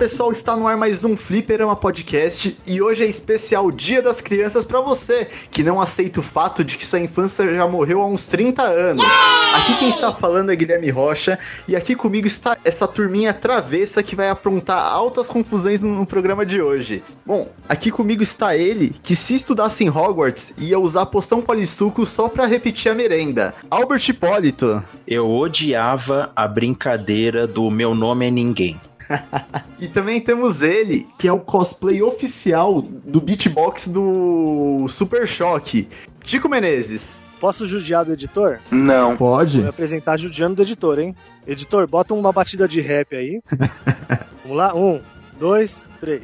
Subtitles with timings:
[0.00, 4.64] Pessoal, está no ar mais um Fliperama Podcast e hoje é especial Dia das Crianças
[4.64, 8.24] para você que não aceita o fato de que sua infância já morreu há uns
[8.24, 9.04] 30 anos.
[9.52, 11.38] Aqui quem está falando é Guilherme Rocha
[11.68, 16.46] e aqui comigo está essa turminha travessa que vai aprontar altas confusões no, no programa
[16.46, 17.02] de hoje.
[17.26, 22.26] Bom, aqui comigo está ele que se estudasse em Hogwarts ia usar poção polissuco só
[22.26, 23.52] para repetir a merenda.
[23.70, 24.82] Albert Hipólito.
[25.06, 28.80] Eu odiava a brincadeira do meu nome é ninguém.
[29.80, 35.88] e também temos ele, que é o cosplay oficial do beatbox do Super Choque,
[36.24, 37.18] Chico Menezes.
[37.40, 38.58] Posso judiar do editor?
[38.70, 39.16] Não.
[39.16, 39.60] Pode?
[39.60, 41.16] Vou apresentar judiando do editor, hein?
[41.46, 43.40] Editor, bota uma batida de rap aí.
[44.44, 44.74] Vamos lá?
[44.74, 45.00] Um,
[45.38, 46.22] dois, três.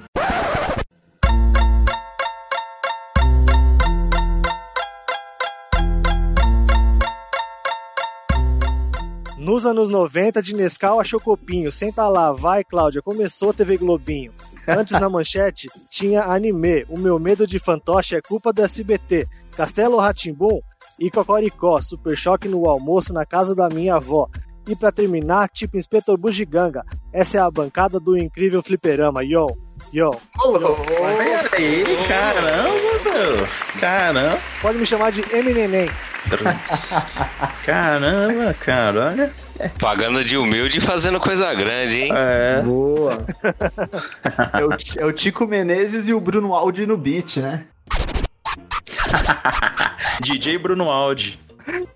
[9.47, 11.71] Nos anos 90, de Nescau a Chocopinho.
[11.71, 13.01] Senta lá, vai, Cláudia.
[13.01, 14.33] Começou a TV Globinho.
[14.67, 16.85] Antes na manchete tinha anime.
[16.89, 19.29] O meu medo de fantoche é culpa do SBT.
[19.53, 20.61] Castelo Ratimbum
[20.99, 21.81] e Cocoricó.
[21.81, 24.29] Super choque no almoço na casa da minha avó.
[24.67, 26.83] E para terminar, tipo Inspetor Bugiganga.
[27.13, 29.23] Essa é a bancada do incrível fliperama.
[29.23, 29.47] Yo,
[29.93, 30.21] yo.
[30.45, 32.71] Oh, peraí, caramba,
[33.05, 33.49] meu.
[33.81, 34.39] Caramba.
[34.61, 35.91] Pode me chamar de M Neném.
[37.65, 39.33] Caramba, cara, olha.
[39.79, 42.13] Pagando de humilde e fazendo coisa grande, hein?
[42.15, 42.61] É.
[42.63, 43.25] Boa.
[44.53, 47.65] é, o, é o Tico Menezes e o Bruno Aldi no beat, né?
[50.21, 51.41] DJ Bruno Aldi.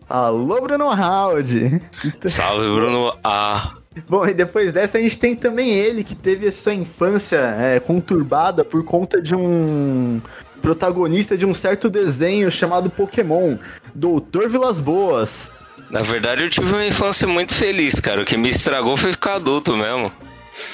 [0.09, 1.81] Alô, Bruno Aldi.
[2.27, 3.75] Salve, Bruno A.
[4.09, 7.81] Bom, e depois dessa a gente tem também ele, que teve a sua infância é,
[7.81, 10.21] conturbada por conta de um
[10.63, 13.57] protagonista de um certo desenho chamado Pokémon,
[13.95, 15.49] Doutor Vilas Boas.
[15.91, 18.23] Na verdade, eu tive uma infância muito feliz, cara.
[18.23, 20.13] O que me estragou foi ficar adulto mesmo.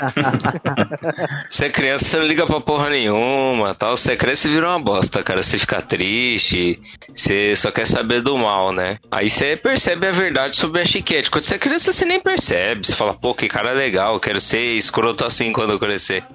[1.49, 3.97] você é criança, você não liga pra porra nenhuma, tal.
[3.97, 5.43] Você cresce e vira uma bosta, cara.
[5.43, 6.81] Você fica triste,
[7.15, 8.99] você só quer saber do mal, né?
[9.11, 11.31] Aí você percebe a verdade sobre a chiquete.
[11.31, 12.87] Quando você é criança, você nem percebe.
[12.87, 16.25] Você fala, pô, que cara legal, quero ser escroto assim quando eu crescer.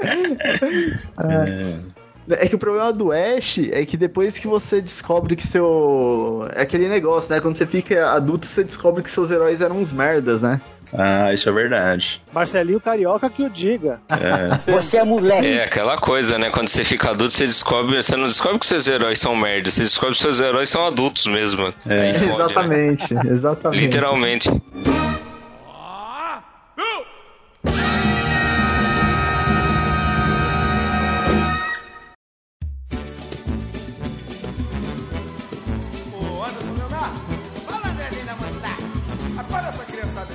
[0.00, 1.97] é.
[2.30, 6.46] É que o problema do Ash é que depois que você descobre que seu.
[6.54, 7.40] É aquele negócio, né?
[7.40, 10.60] Quando você fica adulto, você descobre que seus heróis eram uns merdas, né?
[10.92, 12.22] Ah, isso é verdade.
[12.32, 14.00] Marcelinho Carioca que o diga.
[14.08, 14.56] É.
[14.72, 15.46] Você é moleque.
[15.46, 16.50] É aquela coisa, né?
[16.50, 18.02] Quando você fica adulto, você descobre.
[18.02, 21.26] Você não descobre que seus heróis são merdas, você descobre que seus heróis são adultos
[21.26, 21.72] mesmo.
[21.86, 22.14] É.
[22.14, 23.22] Fode, exatamente, né?
[23.26, 23.80] exatamente.
[23.82, 24.50] Literalmente.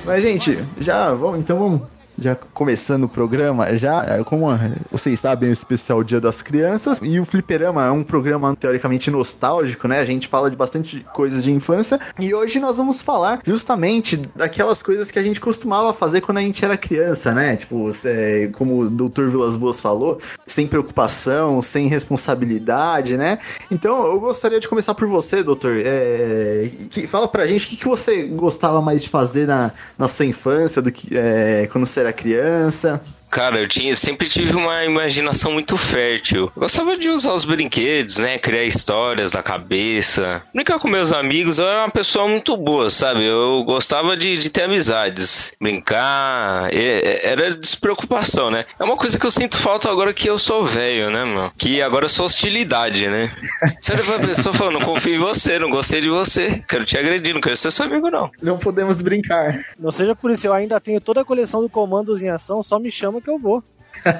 [0.04, 1.82] Mas, gente, já vamos, então vamos
[2.24, 4.46] já começando o programa, já, é, como
[4.90, 9.86] vocês sabem, o especial Dia das Crianças, e o Fliperama é um programa teoricamente nostálgico,
[9.86, 10.00] né?
[10.00, 14.82] A gente fala de bastante coisas de infância, e hoje nós vamos falar justamente daquelas
[14.82, 17.56] coisas que a gente costumava fazer quando a gente era criança, né?
[17.56, 19.28] Tipo, é, como o Dr.
[19.28, 23.38] Vilas Boas falou, sem preocupação, sem responsabilidade, né?
[23.70, 25.76] Então, eu gostaria de começar por você, doutor.
[25.84, 30.08] É, que, fala pra gente o que, que você gostava mais de fazer na, na
[30.08, 33.00] sua infância, do que é, quando você era criança?
[33.34, 36.52] Cara, eu tinha, sempre tive uma imaginação muito fértil.
[36.54, 38.38] Eu gostava de usar os brinquedos, né?
[38.38, 40.40] Criar histórias na cabeça.
[40.54, 43.26] Brincar com meus amigos, eu era uma pessoa muito boa, sabe?
[43.26, 45.50] Eu gostava de, de ter amizades.
[45.60, 48.66] Brincar, era despreocupação, né?
[48.78, 51.52] É uma coisa que eu sinto falta agora que eu sou velho, né, mano?
[51.58, 53.32] Que agora eu sou hostilidade, né?
[53.80, 56.96] Você olha pra pessoa falando, não confio em você, não gostei de você, quero te
[56.96, 58.30] agredir, não quero ser seu amigo, não.
[58.40, 59.60] Não podemos brincar.
[59.76, 62.78] Não seja por isso, eu ainda tenho toda a coleção do Comandos em Ação, só
[62.78, 63.62] me chama que eu vou.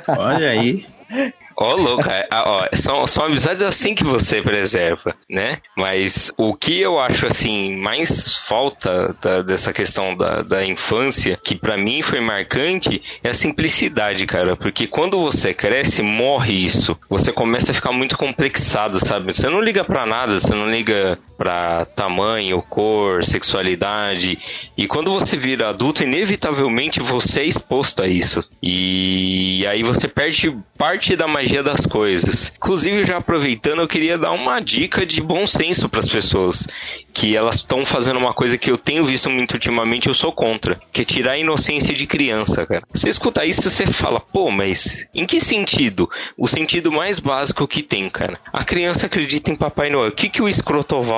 [0.08, 0.86] Olha aí.
[1.56, 5.58] Ó, oh, louco, é, ó, são, são amizades assim que você preserva, né?
[5.76, 11.54] Mas o que eu acho, assim, mais falta da, dessa questão da, da infância, que
[11.54, 14.56] para mim foi marcante, é a simplicidade, cara.
[14.56, 16.98] Porque quando você cresce, morre isso.
[17.08, 19.32] Você começa a ficar muito complexado, sabe?
[19.32, 24.38] Você não liga para nada, você não liga para tamanho, cor, sexualidade.
[24.76, 28.48] E quando você vira adulto, inevitavelmente você é exposto a isso.
[28.62, 32.52] E aí você perde parte da magia das coisas.
[32.56, 36.66] Inclusive, já aproveitando, eu queria dar uma dica de bom senso para as pessoas.
[37.12, 40.80] Que elas estão fazendo uma coisa que eu tenho visto muito ultimamente, eu sou contra.
[40.92, 42.82] Que é tirar a inocência de criança, cara.
[42.92, 46.10] Você escuta isso, você fala, pô, mas em que sentido?
[46.36, 48.38] O sentido mais básico que tem, cara.
[48.52, 50.08] A criança acredita em Papai Noel.
[50.08, 50.48] O que, que o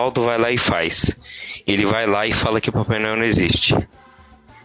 [0.06, 1.16] escrotovaldo vai lá e faz?
[1.66, 3.76] Ele vai lá e fala que o Papai Noel não existe.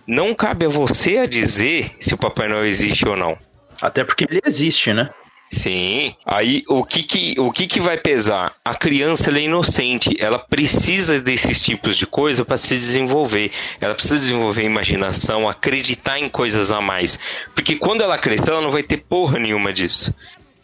[0.05, 3.37] Não cabe a você a dizer se o Papai Noel existe ou não.
[3.81, 5.09] Até porque ele existe, né?
[5.51, 6.15] Sim.
[6.25, 8.53] Aí o que que, o que, que vai pesar?
[8.63, 13.51] A criança ela é inocente, ela precisa desses tipos de coisa para se desenvolver.
[13.79, 17.19] Ela precisa desenvolver imaginação, acreditar em coisas a mais.
[17.53, 20.13] Porque quando ela crescer, ela não vai ter porra nenhuma disso.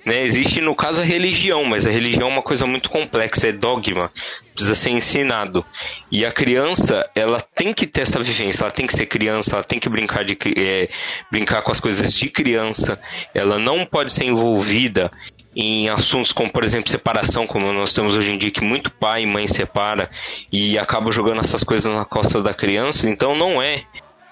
[0.08, 0.24] Né?
[0.24, 4.10] Existe, no caso, a religião, mas a religião é uma coisa muito complexa, é dogma,
[4.54, 5.66] precisa ser ensinado.
[6.10, 9.66] E a criança, ela tem que ter essa vivência, ela tem que ser criança, ela
[9.66, 10.88] tem que brincar, de, é,
[11.30, 12.98] brincar com as coisas de criança,
[13.36, 15.12] ela não pode ser envolvida
[15.54, 19.24] em assuntos como, por exemplo, separação, como nós temos hoje em dia, que muito pai
[19.24, 20.10] e mãe separa
[20.50, 23.84] e acaba jogando essas coisas na costa da criança, então não é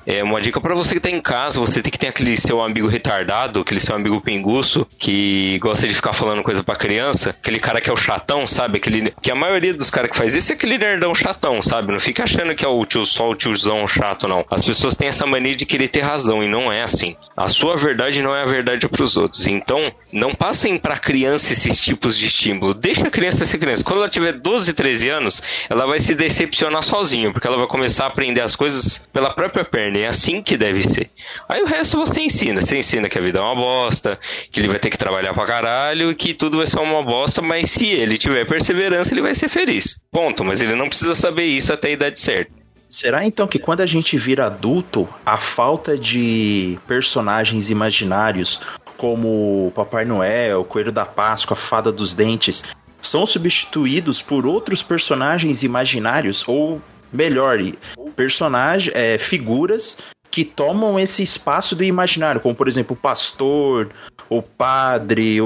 [0.05, 2.61] é uma dica para você que tá em casa, você tem que ter aquele seu
[2.61, 7.59] amigo retardado, aquele seu amigo pinguço, que gosta de ficar falando coisa pra criança, aquele
[7.59, 8.77] cara que é o chatão, sabe?
[8.77, 11.91] Aquele, que a maioria dos caras que faz isso é aquele nerdão chatão, sabe?
[11.91, 14.45] Não fica achando que é o tio, só o tiozão chato, não.
[14.49, 17.15] As pessoas têm essa mania de querer ter razão, e não é assim.
[17.35, 19.47] A sua verdade não é a verdade pros outros.
[19.47, 22.73] Então, não passem pra criança esses tipos de estímulo.
[22.73, 23.83] Deixa a criança ser criança.
[23.83, 28.05] Quando ela tiver 12, 13 anos, ela vai se decepcionar sozinha, porque ela vai começar
[28.05, 31.09] a aprender as coisas pela própria perna é assim que deve ser.
[31.47, 32.61] Aí o resto você ensina.
[32.61, 34.19] Você ensina que a vida é uma bosta,
[34.51, 37.41] que ele vai ter que trabalhar pra caralho e que tudo vai ser uma bosta,
[37.41, 39.99] mas se ele tiver perseverança, ele vai ser feliz.
[40.11, 40.43] Ponto.
[40.43, 42.51] Mas ele não precisa saber isso até a idade certa.
[42.89, 48.61] Será então que quando a gente vira adulto, a falta de personagens imaginários
[48.95, 52.63] como Papai Noel, Coelho da Páscoa, Fada dos Dentes,
[53.01, 56.81] são substituídos por outros personagens imaginários ou
[57.15, 57.59] melhor,
[58.15, 59.97] personagens, é, figuras
[60.29, 63.89] que tomam esse espaço do imaginário, como por exemplo o pastor,
[64.29, 65.45] o padre, o,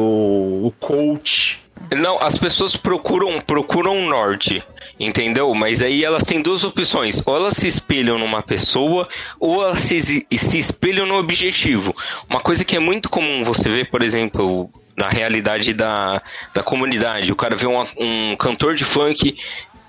[0.65, 1.61] o coach.
[1.95, 4.63] Não, as pessoas procuram procuram um norte,
[4.99, 5.53] entendeu?
[5.53, 9.07] Mas aí elas têm duas opções: ou elas se espelham numa pessoa,
[9.39, 11.95] ou elas se, se espelham no objetivo.
[12.29, 14.69] Uma coisa que é muito comum você ver, por exemplo,
[14.99, 16.21] na realidade da,
[16.53, 17.31] da comunidade.
[17.31, 19.37] O cara vê um, um cantor de funk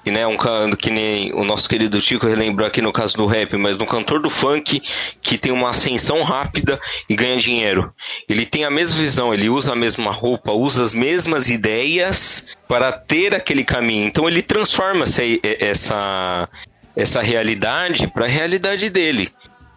[0.04, 0.36] e né, um
[0.76, 4.20] que nem o nosso querido Tico relembrou aqui no caso do rap, mas no cantor
[4.20, 4.82] do funk
[5.22, 7.92] que tem uma ascensão rápida e ganha dinheiro.
[8.28, 12.90] Ele tem a mesma visão, ele usa a mesma roupa, usa as mesmas ideias para
[12.92, 14.06] ter aquele caminho.
[14.06, 16.48] Então ele transforma essa
[16.96, 19.30] essa, realidade para a realidade dele.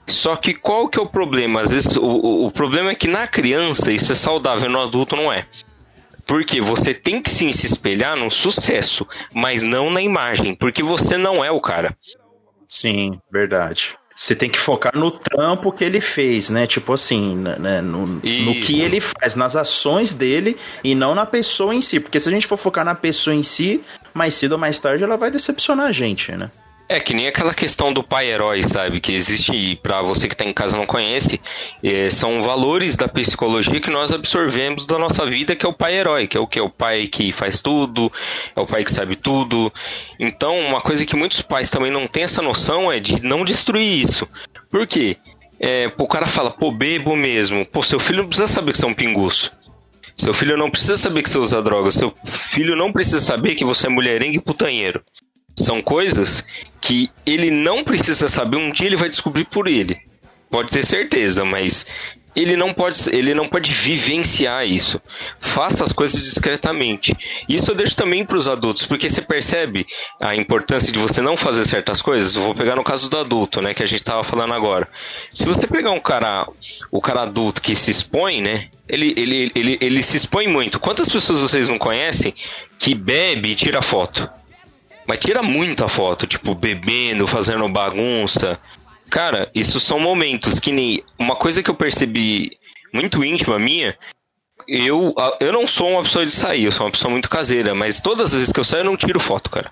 [0.07, 1.61] Só que qual que é o problema?
[1.61, 5.15] Às vezes o, o, o problema é que na criança isso é saudável, no adulto
[5.15, 5.45] não é.
[6.25, 11.17] Porque você tem que sim se espelhar no sucesso, mas não na imagem, porque você
[11.17, 11.97] não é o cara.
[12.67, 13.95] Sim, verdade.
[14.15, 16.67] Você tem que focar no trampo que ele fez, né?
[16.67, 17.81] Tipo assim, né?
[17.81, 21.99] no, no que ele faz, nas ações dele e não na pessoa em si.
[21.99, 23.83] Porque se a gente for focar na pessoa em si,
[24.13, 26.51] mais cedo ou mais tarde ela vai decepcionar a gente, né?
[26.89, 28.99] É que nem aquela questão do pai herói, sabe?
[28.99, 31.39] Que existe, para você que tá em casa não conhece,
[31.81, 35.95] é, são valores da psicologia que nós absorvemos da nossa vida, que é o pai
[35.95, 36.59] herói, que é o que?
[36.59, 38.11] É o pai que faz tudo,
[38.55, 39.73] é o pai que sabe tudo.
[40.19, 44.05] Então, uma coisa que muitos pais também não têm essa noção é de não destruir
[44.05, 44.27] isso.
[44.69, 45.17] Por quê?
[45.59, 47.65] É, o cara fala, pô, bebo mesmo.
[47.65, 49.51] Pô, seu filho não precisa saber que você é um pinguço.
[50.17, 51.89] Seu filho não precisa saber que você usa droga.
[51.89, 55.01] Seu filho não precisa saber que você é mulherengue e putanheiro.
[55.55, 56.43] São coisas
[56.81, 59.99] que ele não precisa saber, um dia ele vai descobrir por ele.
[60.49, 61.85] Pode ter certeza, mas
[62.35, 65.01] ele não pode, ele não pode vivenciar isso.
[65.39, 67.15] Faça as coisas discretamente.
[67.47, 69.85] Isso eu deixo também para os adultos, porque você percebe
[70.19, 72.35] a importância de você não fazer certas coisas.
[72.35, 74.87] Vou pegar no caso do adulto, né, que a gente estava falando agora.
[75.31, 76.47] Se você pegar um cara,
[76.91, 80.79] o cara adulto que se expõe, né, ele, ele, ele, ele se expõe muito.
[80.79, 82.33] Quantas pessoas vocês não conhecem
[82.79, 84.27] que bebe e tira foto?
[85.07, 88.59] Mas tira muita foto, tipo, bebendo, fazendo bagunça.
[89.09, 91.03] Cara, isso são momentos que nem.
[91.19, 92.57] Uma coisa que eu percebi
[92.93, 93.97] muito íntima minha.
[94.67, 97.99] Eu, eu não sou uma pessoa de sair, eu sou uma pessoa muito caseira, mas
[97.99, 99.71] todas as vezes que eu saio eu não tiro foto, cara.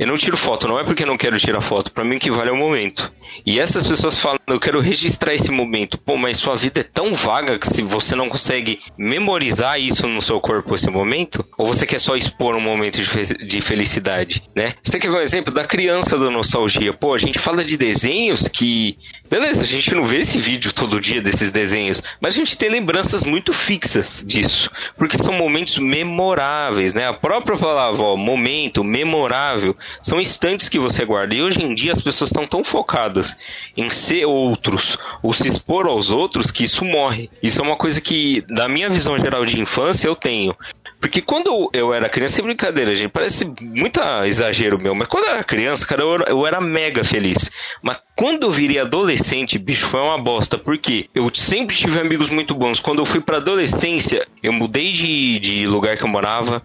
[0.00, 2.30] Eu não tiro foto, não é porque não quero tirar foto, para mim o que
[2.30, 3.12] vale é o momento.
[3.44, 5.98] E essas pessoas falam, eu quero registrar esse momento.
[5.98, 10.22] Pô, mas sua vida é tão vaga que se você não consegue memorizar isso no
[10.22, 14.42] seu corpo esse momento, ou você quer só expor um momento de, fe de felicidade,
[14.56, 14.74] né?
[14.82, 16.94] Você quer ver um exemplo da criança da nostalgia?
[16.94, 18.96] Pô, a gente fala de desenhos que
[19.30, 22.68] Beleza, a gente não vê esse vídeo todo dia desses desenhos, mas a gente tem
[22.68, 24.68] lembranças muito fixas disso,
[24.98, 27.06] porque são momentos memoráveis, né?
[27.06, 31.32] A própria palavra, ó, momento, memorável, são instantes que você guarda.
[31.32, 33.36] E hoje em dia as pessoas estão tão focadas
[33.76, 37.30] em ser outros ou se expor aos outros que isso morre.
[37.40, 40.56] Isso é uma coisa que, da minha visão geral de infância, eu tenho.
[41.00, 45.30] Porque quando eu era criança, sem brincadeira, gente, parece muito exagero meu, mas quando eu
[45.30, 47.50] era criança, cara, eu, eu era mega feliz.
[47.82, 50.58] Mas quando eu virei adolescente, bicho, foi uma bosta.
[50.58, 52.80] Porque eu sempre tive amigos muito bons.
[52.80, 56.62] Quando eu fui pra adolescência, eu mudei de, de lugar que eu morava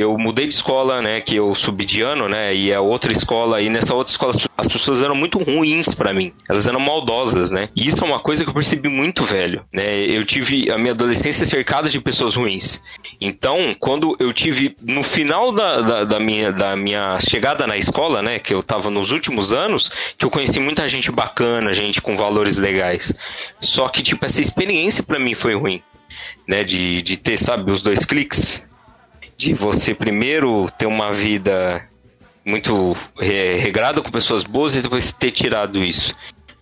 [0.00, 3.60] eu mudei de escola, né, que eu subi de ano, né, e a outra escola,
[3.60, 6.32] e nessa outra escola as pessoas eram muito ruins para mim.
[6.48, 7.68] Elas eram maldosas, né?
[7.76, 10.00] E isso é uma coisa que eu percebi muito velho, né?
[10.04, 12.80] Eu tive a minha adolescência cercada de pessoas ruins.
[13.20, 18.22] Então, quando eu tive no final da, da, da, minha, da minha chegada na escola,
[18.22, 22.16] né, que eu tava nos últimos anos, que eu conheci muita gente bacana, gente com
[22.16, 23.12] valores legais.
[23.60, 25.82] Só que tipo essa experiência para mim foi ruim,
[26.46, 28.64] né, de, de ter, sabe, os dois cliques
[29.36, 31.86] de você primeiro ter uma vida
[32.44, 36.14] muito regrada com pessoas boas e depois ter tirado isso.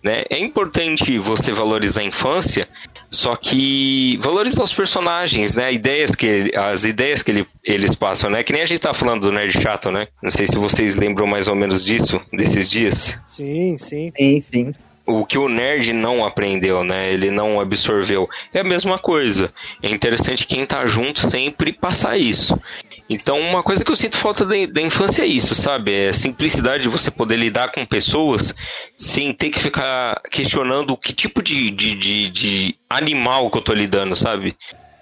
[0.03, 0.23] Né?
[0.29, 2.67] É importante você valorizar a infância,
[3.09, 5.73] só que valorizar os personagens, né?
[5.73, 8.43] Ideias que as ideias que ele, eles passam, né?
[8.43, 10.07] Que nem a gente tá falando do nerd chato, né?
[10.21, 13.17] Não sei se vocês lembram mais ou menos disso desses dias.
[13.25, 14.11] Sim, sim.
[14.15, 17.11] Sim, sim o que o nerd não aprendeu, né?
[17.11, 18.27] Ele não absorveu.
[18.53, 19.51] É a mesma coisa.
[19.81, 22.59] É interessante quem tá junto sempre passar isso.
[23.07, 25.93] Então, uma coisa que eu sinto falta da, infância é isso, sabe?
[25.93, 28.53] É a simplicidade de você poder lidar com pessoas
[28.95, 33.73] sem ter que ficar questionando que tipo de, de, de, de animal que eu tô
[33.73, 34.57] lidando, sabe?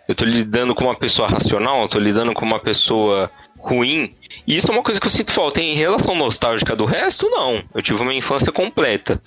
[0.06, 4.14] Eu tô lidando com uma pessoa racional, eu tô lidando com uma pessoa ruim.
[4.46, 5.62] E isso é uma coisa que eu sinto falta.
[5.62, 7.64] Em relação nostálgica do resto, não.
[7.74, 9.22] Eu tive uma infância completa.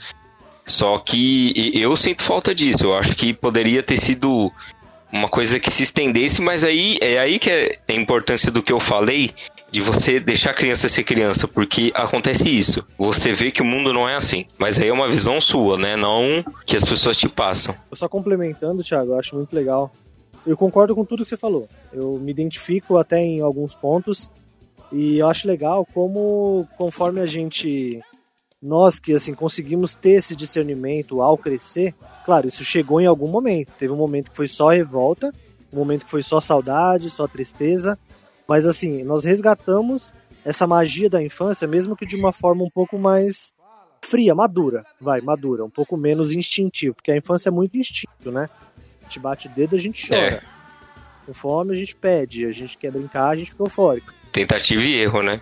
[0.66, 2.84] Só que eu sinto falta disso.
[2.84, 4.52] Eu acho que poderia ter sido
[5.12, 8.72] uma coisa que se estendesse, mas aí é aí que é a importância do que
[8.72, 9.32] eu falei
[9.70, 12.84] de você deixar a criança ser criança, porque acontece isso.
[12.98, 15.96] Você vê que o mundo não é assim, mas aí é uma visão sua, né?
[15.96, 17.74] Não que as pessoas te passam.
[17.90, 19.92] Eu só complementando, Thiago, eu acho muito legal.
[20.46, 21.68] Eu concordo com tudo que você falou.
[21.92, 24.30] Eu me identifico até em alguns pontos
[24.92, 28.00] e eu acho legal como conforme a gente
[28.66, 31.94] nós que assim conseguimos ter esse discernimento ao crescer,
[32.24, 33.72] claro, isso chegou em algum momento.
[33.78, 35.32] Teve um momento que foi só revolta,
[35.72, 37.98] um momento que foi só saudade, só tristeza,
[38.46, 40.12] mas assim, nós resgatamos
[40.44, 43.52] essa magia da infância, mesmo que de uma forma um pouco mais
[44.00, 48.48] fria, madura, vai, madura, um pouco menos instintivo, porque a infância é muito instinto, né?
[49.00, 50.20] A gente bate o dedo, a gente chora.
[50.20, 50.42] É.
[51.26, 54.12] Com fome a gente pede, a gente quer brincar, a gente fica eufórico.
[54.30, 55.40] Tentativa e erro, né?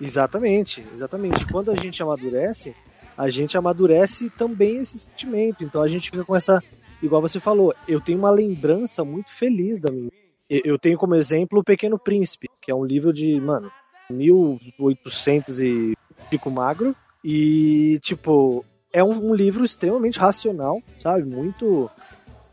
[0.00, 1.44] Exatamente, exatamente.
[1.46, 2.74] Quando a gente amadurece,
[3.16, 5.64] a gente amadurece também esse sentimento.
[5.64, 6.62] Então a gente fica com essa.
[7.02, 10.10] Igual você falou, eu tenho uma lembrança muito feliz da minha.
[10.48, 13.70] Eu tenho como exemplo O Pequeno Príncipe, que é um livro de, mano,
[14.08, 15.96] 1800 e
[16.30, 16.96] pico magro.
[17.22, 21.24] E, tipo, é um, um livro extremamente racional, sabe?
[21.24, 21.90] Muito.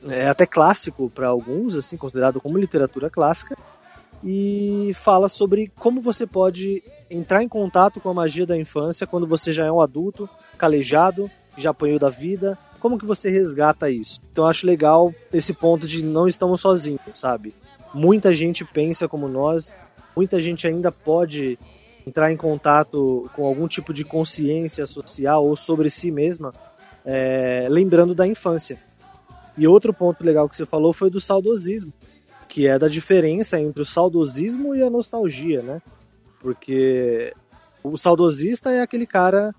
[0.07, 3.57] É até clássico para alguns, assim, considerado como literatura clássica.
[4.27, 9.27] E fala sobre como você pode entrar em contato com a magia da infância quando
[9.27, 10.27] você já é um adulto,
[10.58, 12.58] calejado, já apanhou da vida.
[12.79, 14.20] Como que você resgata isso?
[14.32, 17.53] Então acho legal esse ponto de não estamos sozinhos, sabe?
[17.94, 19.72] Muita gente pensa como nós,
[20.15, 21.60] muita gente ainda pode
[22.05, 26.51] entrar em contato com algum tipo de consciência social ou sobre si mesma,
[27.05, 28.79] é, lembrando da infância.
[29.58, 31.94] E outro ponto legal que você falou foi do saudosismo,
[32.47, 35.81] que é da diferença entre o saudosismo e a nostalgia, né?
[36.39, 37.33] Porque
[37.83, 39.53] o saudosista é aquele cara,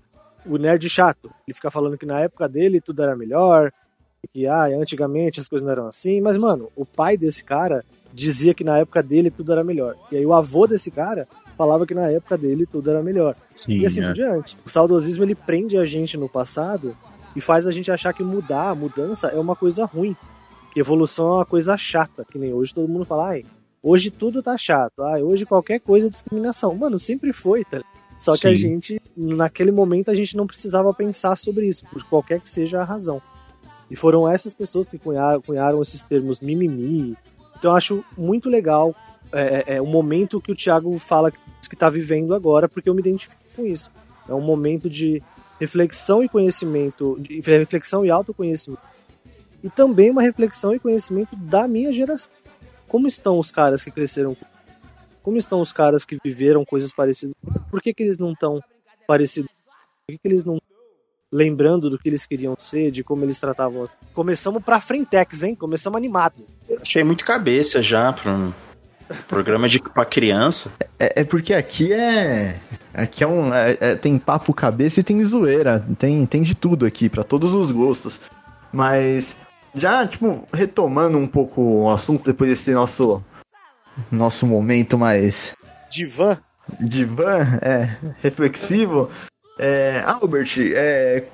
[0.45, 1.31] o nerd chato.
[1.47, 3.73] Ele fica falando que na época dele tudo era melhor,
[4.33, 6.21] que ah, antigamente as coisas não eram assim.
[6.21, 9.95] Mas, mano, o pai desse cara dizia que na época dele tudo era melhor.
[10.11, 13.35] E aí o avô desse cara falava que na época dele tudo era melhor.
[13.55, 14.07] Sim, e assim é.
[14.07, 14.57] por diante.
[14.65, 16.97] O saudosismo ele prende a gente no passado
[17.35, 20.17] e faz a gente achar que mudar, mudança é uma coisa ruim.
[20.79, 23.45] Evolução é uma coisa chata, que nem hoje todo mundo fala, ai,
[23.89, 25.01] Hoje tudo tá chato.
[25.01, 26.75] Ah, hoje qualquer coisa é discriminação.
[26.75, 27.85] Mano, sempre foi, tá?
[28.19, 28.49] Só que Sim.
[28.49, 32.81] a gente, naquele momento, a gente não precisava pensar sobre isso, por qualquer que seja
[32.81, 33.23] a razão.
[33.89, 37.17] E foram essas pessoas que cunharam, cunharam esses termos mimimi.
[37.57, 38.93] Então eu acho muito legal
[39.33, 41.39] é, é, é, o momento que o Thiago fala que
[41.73, 43.89] está vivendo agora, porque eu me identifico com isso.
[44.29, 45.23] É um momento de
[45.61, 48.83] reflexão e conhecimento, de reflexão e autoconhecimento.
[49.63, 52.33] E também uma reflexão e conhecimento da minha geração.
[52.89, 54.37] Como estão os caras que cresceram?
[55.23, 57.35] Como estão os caras que viveram coisas parecidas?
[57.71, 58.61] Por que, que eles não estão
[59.07, 59.51] parecidos?
[60.07, 60.61] Por que, que eles não
[61.31, 63.89] lembrando do que eles queriam ser, de como eles tratavam.
[64.15, 65.55] Começamos pra Frentex, hein?
[65.55, 66.47] Começamos animado.
[66.69, 68.53] Eu achei muito cabeça já pra um
[69.29, 70.73] programa de pra criança.
[70.99, 72.59] É, é porque aqui é.
[72.95, 73.53] Aqui é um.
[73.53, 75.85] É, é, tem papo cabeça e tem zoeira.
[75.99, 78.21] Tem, tem de tudo aqui, para todos os gostos.
[78.73, 79.37] Mas.
[79.77, 83.23] Já, tipo, retomando um pouco o assunto depois desse nosso.
[84.11, 85.53] Nosso momento mais.
[85.91, 86.39] Divan?
[86.81, 87.97] Divan, é.
[88.23, 89.11] Reflexivo.
[89.59, 91.25] É, Albert, é,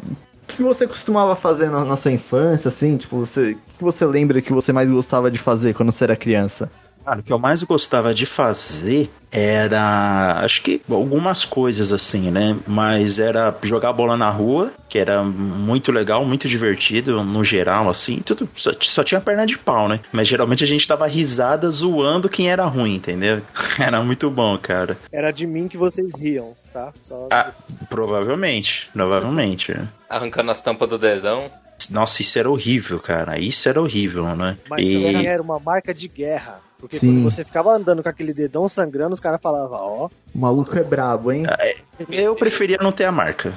[0.43, 2.97] o que você costumava fazer na, na, sua infância, assim?
[2.97, 6.17] Tipo, você, o que você lembra que você mais gostava de fazer quando você era
[6.17, 6.71] criança?
[7.05, 10.41] Cara, o que eu mais gostava de fazer era.
[10.45, 12.57] Acho que algumas coisas assim, né?
[12.67, 18.21] Mas era jogar bola na rua, que era muito legal, muito divertido no geral, assim.
[18.21, 20.01] Tudo, só, só tinha perna de pau, né?
[20.13, 23.43] Mas geralmente a gente dava risada zoando quem era ruim, entendeu?
[23.79, 24.97] Era muito bom, cara.
[25.11, 26.93] Era de mim que vocês riam, tá?
[27.01, 27.29] Só...
[27.31, 27.51] Ah,
[27.89, 29.75] provavelmente, provavelmente.
[30.09, 31.51] Arrancando as tampas do dedão.
[31.91, 33.39] Nossa, isso era horrível, cara.
[33.39, 34.57] Isso era horrível, né?
[34.69, 34.93] Mas e...
[34.93, 36.61] também era uma marca de guerra.
[36.83, 37.13] Porque Sim.
[37.15, 40.09] quando você ficava andando com aquele dedão sangrando, os caras falavam, ó.
[40.35, 41.45] O maluco é brabo, hein?
[41.47, 41.77] Ah, é,
[42.11, 43.57] eu preferia não ter a marca.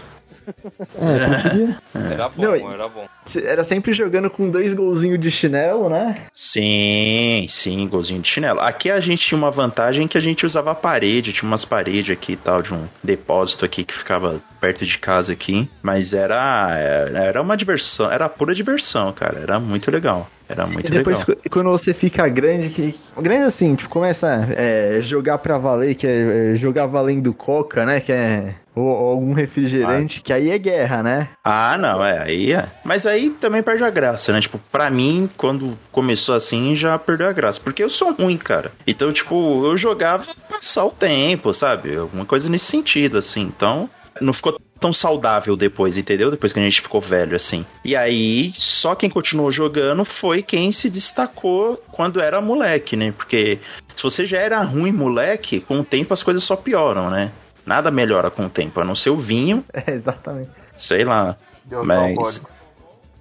[0.96, 3.08] É, Era bom, não, era bom.
[3.44, 6.28] Era sempre jogando com dois golzinhos de chinelo, né?
[6.34, 8.60] Sim, sim, golzinho de chinelo.
[8.60, 12.12] Aqui a gente tinha uma vantagem que a gente usava a parede, tinha umas paredes
[12.12, 15.70] aqui e tal, de um depósito aqui que ficava perto de casa aqui.
[15.82, 16.72] Mas era,
[17.14, 19.40] era uma diversão, era pura diversão, cara.
[19.40, 20.30] Era muito legal.
[20.48, 21.42] Era muito e depois, legal.
[21.50, 26.06] quando você fica grande, que grande assim, tipo, começa a é, jogar pra valer, que
[26.06, 28.00] é, é jogar valendo coca, né?
[28.00, 30.22] Que é ou, ou algum refrigerante, ah.
[30.26, 31.30] que aí é guerra, né?
[31.44, 32.68] Ah, não, é, aí é.
[32.84, 34.42] Mas aí também perde a graça, né?
[34.42, 37.60] Tipo, pra mim, quando começou assim, já perdeu a graça.
[37.60, 38.72] Porque eu sou ruim, cara.
[38.86, 41.96] Então, tipo, eu jogava passar o tempo, sabe?
[41.96, 43.42] Alguma coisa nesse sentido, assim.
[43.42, 43.90] Então,
[44.22, 46.30] não ficou tão saudável depois, entendeu?
[46.30, 47.66] Depois que a gente ficou velho, assim.
[47.84, 53.14] E aí, só quem continuou jogando foi quem se destacou quando era moleque, né?
[53.16, 53.60] Porque
[53.96, 57.32] se você já era ruim moleque, com o tempo as coisas só pioram, né?
[57.66, 59.64] Nada melhora com o tempo, a não ser o vinho.
[59.74, 60.52] É, exatamente.
[60.76, 61.38] Sei lá.
[61.84, 62.44] mas.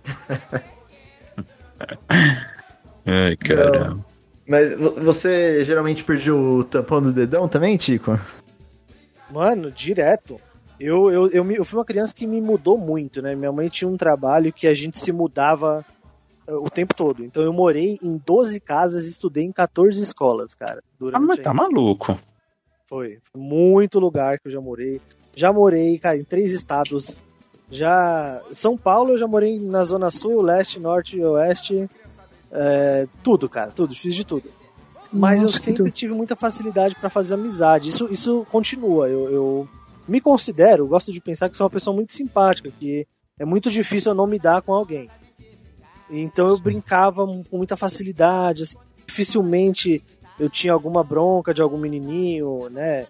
[3.06, 4.04] Ai, caramba.
[4.46, 8.18] Mas você geralmente perdeu o tampão do dedão também, Tico?
[9.30, 10.38] Mano, direto.
[10.78, 13.34] Eu, eu, eu, eu, fui uma criança que me mudou muito, né?
[13.34, 15.84] Minha mãe tinha um trabalho que a gente se mudava
[16.48, 17.24] uh, o tempo todo.
[17.24, 20.82] Então eu morei em 12 casas e estudei em 14 escolas, cara.
[21.12, 22.18] ah, mas tá maluco.
[22.86, 23.18] Foi.
[23.34, 25.00] Muito lugar que eu já morei.
[25.34, 27.22] Já morei, cara, em três estados.
[27.70, 28.42] Já.
[28.52, 31.88] São Paulo eu já morei na Zona Sul, Leste, Norte e Oeste.
[32.52, 34.48] É, tudo, cara, tudo, fiz de tudo.
[35.12, 37.88] Mas Nossa, eu sempre tive muita facilidade para fazer amizade.
[37.88, 39.08] Isso, isso continua.
[39.08, 39.68] Eu, eu
[40.06, 43.06] me considero, gosto de pensar que sou uma pessoa muito simpática, que
[43.38, 45.08] é muito difícil eu não me dar com alguém.
[46.10, 50.04] Então eu brincava com muita facilidade, assim, dificilmente
[50.38, 53.06] eu tinha alguma bronca de algum menininho, né?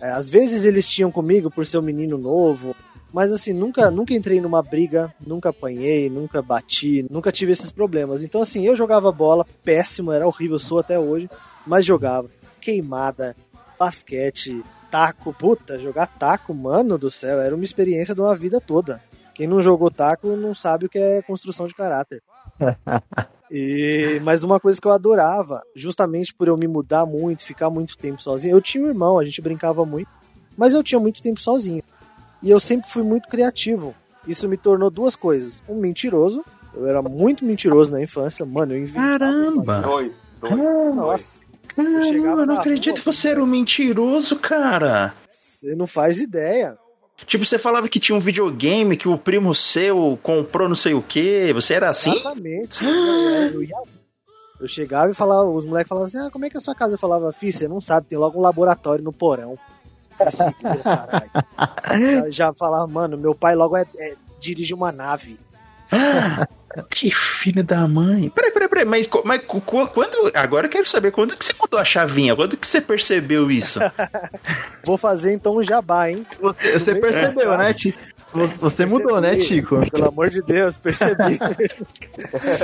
[0.00, 2.74] É, às vezes eles tinham comigo por ser um menino novo,
[3.12, 8.22] mas assim, nunca, nunca entrei numa briga, nunca apanhei, nunca bati, nunca tive esses problemas.
[8.22, 11.28] Então assim, eu jogava bola, péssimo, era horrível, sou até hoje,
[11.66, 12.30] mas jogava.
[12.60, 13.34] Queimada,
[13.78, 19.02] basquete, taco, puta, jogar taco, mano do céu, era uma experiência de uma vida toda.
[19.34, 22.22] Quem não jogou taco não sabe o que é construção de caráter.
[23.50, 27.96] E, mas uma coisa que eu adorava, justamente por eu me mudar muito, ficar muito
[27.96, 30.08] tempo sozinho, eu tinha um irmão, a gente brincava muito,
[30.56, 31.82] mas eu tinha muito tempo sozinho.
[32.42, 33.94] E eu sempre fui muito criativo.
[34.26, 35.62] Isso me tornou duas coisas.
[35.68, 39.18] Um mentiroso, eu era muito mentiroso na infância, mano, eu inventava.
[39.18, 39.80] Caramba!
[39.80, 40.94] Dois, dois.
[40.94, 41.40] Nossa.
[41.68, 45.14] Caramba, eu, eu não acredito que você era um mentiroso, cara.
[45.26, 46.76] Você não faz ideia.
[47.26, 51.02] Tipo, você falava que tinha um videogame que o primo seu comprou não sei o
[51.02, 51.52] que.
[51.52, 52.12] Você era assim?
[52.12, 52.84] Exatamente.
[52.84, 53.76] eu, ia,
[54.60, 56.74] eu chegava e falava, os moleques falavam assim: ah, como é que é a sua
[56.74, 56.94] casa?
[56.94, 59.58] Eu falava, filho, você não sabe, tem logo um laboratório no porão.
[60.18, 60.44] Assim,
[62.24, 65.38] já, já falava, mano, meu pai logo é, é dirige uma nave.
[66.90, 68.28] Que filho da mãe.
[68.28, 70.30] Peraí, peraí, peraí, mas, mas quando.
[70.34, 72.36] Agora eu quero saber quando que você mudou a chavinha?
[72.36, 73.80] Quando que você percebeu isso?
[74.84, 76.26] Vou fazer então um jabá, hein?
[76.40, 77.74] Você, você percebeu, né?
[78.32, 79.78] Você mudou, né, Chico?
[79.90, 81.38] Pelo amor de Deus, percebi.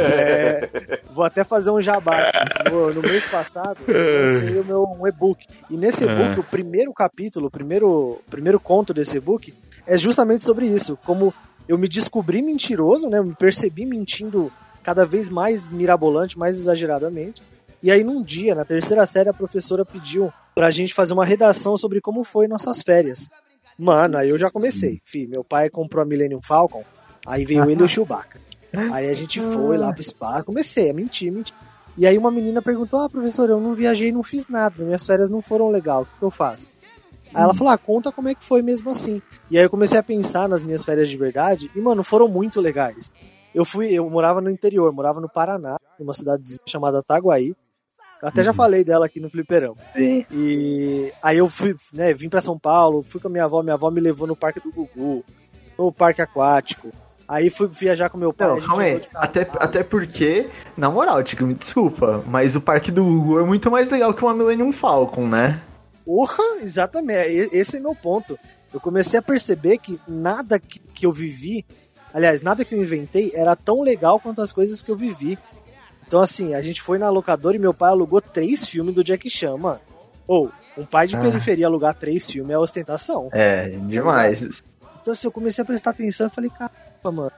[0.03, 2.31] é, vou até fazer um jabá.
[2.71, 5.47] No, no mês passado, eu lancei o meu um e-book.
[5.71, 9.55] E nesse e-book, o primeiro capítulo, o primeiro, primeiro conto desse e-book
[9.87, 10.99] é justamente sobre isso.
[11.05, 11.33] Como
[11.69, 13.19] eu me descobri mentiroso, né?
[13.19, 17.43] Eu me percebi mentindo cada vez mais mirabolante, mais exageradamente.
[17.83, 21.77] E aí, num dia, na terceira série, a professora pediu pra gente fazer uma redação
[21.77, 23.29] sobre como foi nossas férias.
[23.79, 25.01] Mano, aí eu já comecei.
[25.05, 26.85] Fih, meu pai comprou a Millennium Falcon,
[27.27, 28.41] aí veio ele e o Chewbacca.
[28.93, 31.55] Aí a gente foi lá pro espaço, comecei a mentir, mentir.
[31.97, 35.31] E aí uma menina perguntou: Ah, professor, eu não viajei, não fiz nada, minhas férias
[35.31, 36.71] não foram legal, o que eu faço?
[37.35, 39.21] Aí ela falou: Ah, conta como é que foi mesmo assim.
[39.51, 42.61] E aí eu comecei a pensar nas minhas férias de verdade, e, mano, foram muito
[42.61, 43.11] legais.
[43.55, 47.55] Eu fui, eu morava no interior, morava no Paraná, numa cidade chamada Taguaí.
[48.23, 48.57] Eu até já Uhum.
[48.57, 49.75] falei dela aqui no Fliperão.
[49.95, 50.25] Sim.
[50.31, 53.75] E aí eu fui, né, vim pra São Paulo, fui com a minha avó, minha
[53.75, 55.25] avó me levou no Parque do Gugu,
[55.79, 56.89] no Parque Aquático.
[57.29, 58.49] Aí fui viajar com meu pai.
[58.49, 59.01] Não, calma aí.
[59.15, 63.71] Até, até porque, na moral, Tico, me desculpa, mas o parque do Google é muito
[63.71, 65.61] mais legal que uma Millennium Falcon, né?
[66.05, 67.29] Porra, exatamente.
[67.31, 68.39] E- Esse é meu ponto.
[68.73, 71.65] Eu comecei a perceber que nada que, que eu vivi,
[72.13, 75.39] aliás, nada que eu inventei era tão legal quanto as coisas que eu vivi.
[76.07, 79.29] Então, assim, a gente foi na locadora e meu pai alugou três filmes do Jack
[79.31, 79.81] Chan, mano.
[80.27, 81.21] Ou, um pai de Ah.
[81.21, 83.29] periferia alugar três filmes é ostentação.
[83.33, 84.43] É, demais.
[85.01, 87.33] Então, assim, eu comecei a prestar atenção e falei, caramba, mano.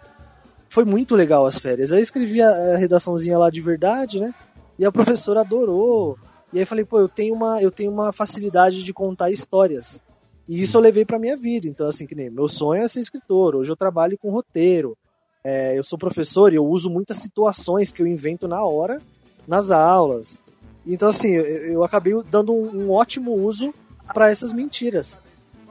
[0.68, 1.90] Foi muito legal as férias.
[1.90, 4.34] Eu escrevi a redaçãozinha lá de verdade, né?
[4.78, 6.18] E a professora adorou.
[6.52, 10.02] E aí falei, pô, eu tenho uma, eu tenho uma facilidade de contar histórias.
[10.48, 11.66] E isso eu levei pra minha vida.
[11.66, 13.56] Então, assim, que nem meu sonho é ser escritor.
[13.56, 14.96] Hoje eu trabalho com roteiro.
[15.44, 19.00] É, eu sou professor e eu uso muitas situações que eu invento na hora
[19.46, 20.38] nas aulas.
[20.86, 23.74] Então, assim, eu, eu acabei dando um, um ótimo uso
[24.14, 25.20] para essas mentiras.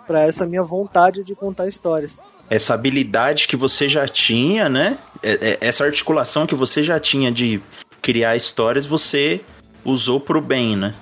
[0.06, 2.20] Pra essa minha vontade de contar histórias.
[2.50, 5.00] Essa habilidade que você já tinha, né?
[5.24, 7.62] É- é- Essa articulação que você já tinha de
[8.02, 9.42] criar histórias, você
[9.86, 10.94] usou pro bem, né?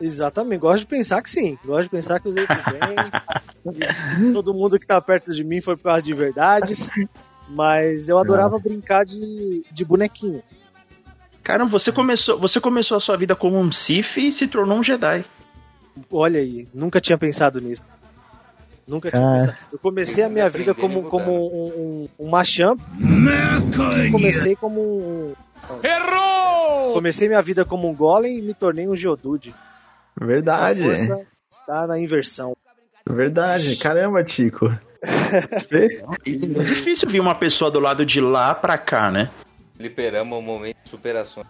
[0.00, 1.58] Exatamente, gosto de pensar que sim.
[1.64, 4.32] Gosto de pensar que usei pro bem.
[4.32, 6.88] Todo mundo que tá perto de mim foi por causa de verdades.
[7.50, 10.42] Mas eu adorava brincar de, de bonequinho.
[11.42, 14.82] Cara, você começou, você começou a sua vida como um Sith e se tornou um
[14.82, 15.24] Jedi.
[16.10, 17.82] Olha aí, nunca tinha pensado nisso.
[18.86, 19.56] Nunca tinha pensado.
[19.72, 22.80] Eu comecei a minha vida como, como um, um, um Machamp.
[24.06, 25.34] e Comecei como um.
[25.82, 26.92] Errou!
[26.94, 29.54] Comecei minha vida como um Golem e me tornei um Geodude.
[30.20, 30.82] Verdade.
[30.82, 32.56] A força está na inversão.
[33.08, 33.76] Verdade.
[33.76, 34.66] Caramba, Tico.
[35.02, 39.30] É difícil vir uma pessoa do lado de lá pra cá, né?
[39.76, 41.44] Fliperama, um momento de superação.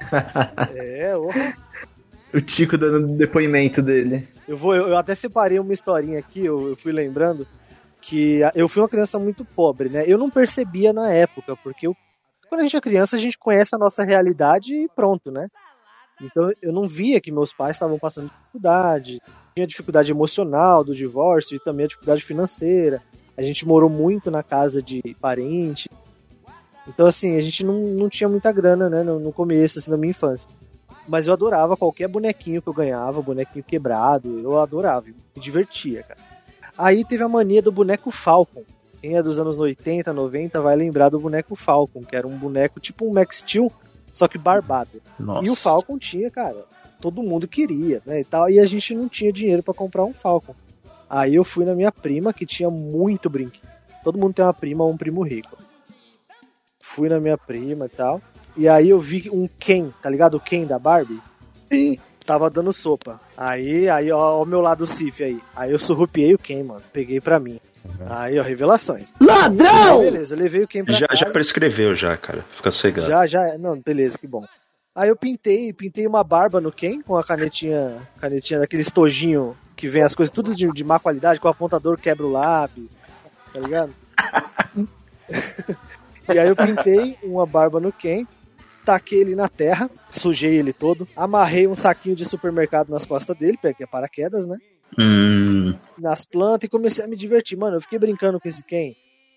[0.74, 1.56] É, orra.
[2.32, 4.28] o Tico dando depoimento dele.
[4.46, 7.46] Eu vou, eu, eu até separei uma historinha aqui, eu, eu fui lembrando
[8.00, 10.04] que eu fui uma criança muito pobre, né?
[10.06, 11.96] Eu não percebia na época, porque eu-
[12.54, 15.48] quando a gente é criança, a gente conhece a nossa realidade e pronto, né?
[16.22, 19.20] Então eu não via que meus pais estavam passando dificuldade,
[19.56, 23.02] tinha dificuldade emocional do divórcio e também a dificuldade financeira.
[23.36, 25.90] A gente morou muito na casa de parente.
[26.86, 29.96] Então, assim, a gente não, não tinha muita grana, né, no, no começo, assim, da
[29.96, 30.48] minha infância.
[31.08, 36.20] Mas eu adorava qualquer bonequinho que eu ganhava, bonequinho quebrado, eu adorava, me divertia, cara.
[36.78, 38.62] Aí teve a mania do boneco Falcon.
[39.04, 42.80] Quem é dos anos 80, 90 vai lembrar do boneco Falcon, que era um boneco
[42.80, 43.70] tipo um Max Steel,
[44.10, 45.02] só que barbado.
[45.20, 45.46] Nossa.
[45.46, 46.64] E o Falcon tinha, cara,
[47.02, 50.14] todo mundo queria, né, e tal, e a gente não tinha dinheiro pra comprar um
[50.14, 50.54] Falcon.
[51.06, 53.68] Aí eu fui na minha prima, que tinha muito brinquedo.
[54.02, 55.58] Todo mundo tem uma prima ou um primo rico.
[56.80, 58.22] Fui na minha prima e tal.
[58.56, 60.38] E aí eu vi um Ken, tá ligado?
[60.38, 61.20] O Ken da Barbie.
[61.70, 61.98] Sim.
[62.24, 63.20] Tava dando sopa.
[63.36, 65.38] Aí, aí, ó, ó o meu lado Sif aí.
[65.54, 66.82] Aí eu surrupiei o Ken, mano.
[66.90, 67.60] Peguei pra mim.
[68.08, 69.12] Aí, ó, revelações.
[69.20, 70.00] Ladrão!
[70.00, 71.24] Beleza, eu levei o Ken pra Já, casa.
[71.24, 72.44] já prescreveu, já, cara.
[72.50, 73.06] Fica sossegado.
[73.06, 74.44] Já, já, não, beleza, que bom.
[74.94, 79.88] Aí eu pintei, pintei uma barba no Ken com a canetinha, canetinha daquele estojinho que
[79.88, 82.88] vem as coisas tudo de, de má qualidade, com o apontador quebra o lápis,
[83.52, 83.92] tá ligado?
[86.32, 88.24] e aí eu pintei uma barba no Ken,
[88.84, 93.58] taquei ele na terra, sujei ele todo, amarrei um saquinho de supermercado nas costas dele,
[93.60, 94.56] peguei paraquedas, né?
[94.98, 97.56] Hum, nas plantas e comecei a me divertir.
[97.56, 98.94] Mano, eu fiquei brincando com esse Ken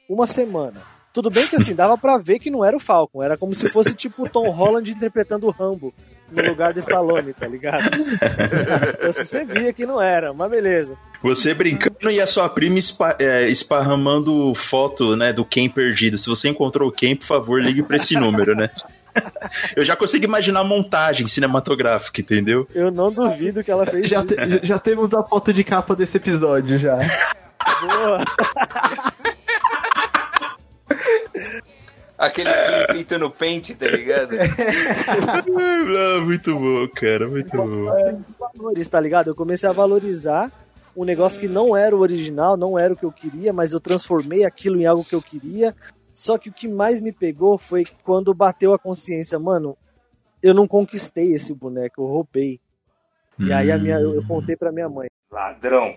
[0.10, 0.82] uma semana.
[1.14, 3.68] Tudo bem que assim, dava pra ver que não era o Falcon, era como se
[3.70, 5.94] fosse tipo o Tom Holland interpretando o Rambo
[6.32, 7.90] no lugar do Stallone, tá ligado?
[9.02, 10.98] Você via que não era, mas beleza.
[11.24, 12.78] você brincando e a sua prima
[13.18, 16.18] é, esparramando foto, né, do Ken perdido.
[16.18, 18.70] Se você encontrou o Ken, por favor, ligue pra esse número, né?
[19.76, 22.68] Eu já consigo imaginar a montagem cinematográfica, entendeu?
[22.74, 24.36] Eu não duvido que ela fez Já, isso.
[24.36, 26.98] te- já temos a foto de capa desse episódio já.
[27.82, 28.24] Boa.
[32.18, 34.32] Aquele que pinta no pente, tá ligado?
[35.46, 37.86] Não, muito bom, cara, muito bom.
[38.56, 39.28] Valores, tá ligado?
[39.28, 40.52] Eu comecei a valorizar
[40.96, 43.80] um negócio que não era o original, não era o que eu queria, mas eu
[43.80, 45.76] transformei aquilo em algo que eu queria.
[46.18, 49.78] Só que o que mais me pegou foi quando bateu a consciência, mano,
[50.42, 52.60] eu não conquistei esse boneco, eu roubei.
[53.38, 55.08] E aí a minha, eu, eu contei pra minha mãe.
[55.32, 55.96] Ladrão.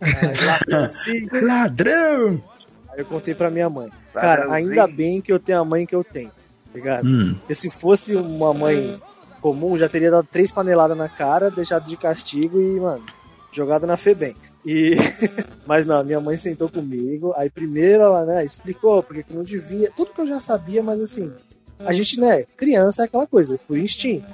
[0.00, 1.28] Aí, ladrão, sim.
[1.40, 2.42] Ladrão!
[2.90, 3.88] Aí eu contei pra minha mãe.
[4.12, 7.06] Cara, ainda bem que eu tenho a mãe que eu tenho, tá ligado?
[7.06, 7.34] Hum.
[7.38, 9.00] Porque se fosse uma mãe
[9.40, 13.06] comum, já teria dado três paneladas na cara, deixado de castigo e, mano,
[13.52, 14.34] jogado na Febem.
[14.64, 14.96] E...
[15.66, 19.90] Mas não, minha mãe sentou comigo, aí primeiro ela, né, explicou porque que não devia,
[19.96, 21.32] tudo que eu já sabia, mas assim,
[21.78, 24.26] a gente, né, criança é aquela coisa, por instinto.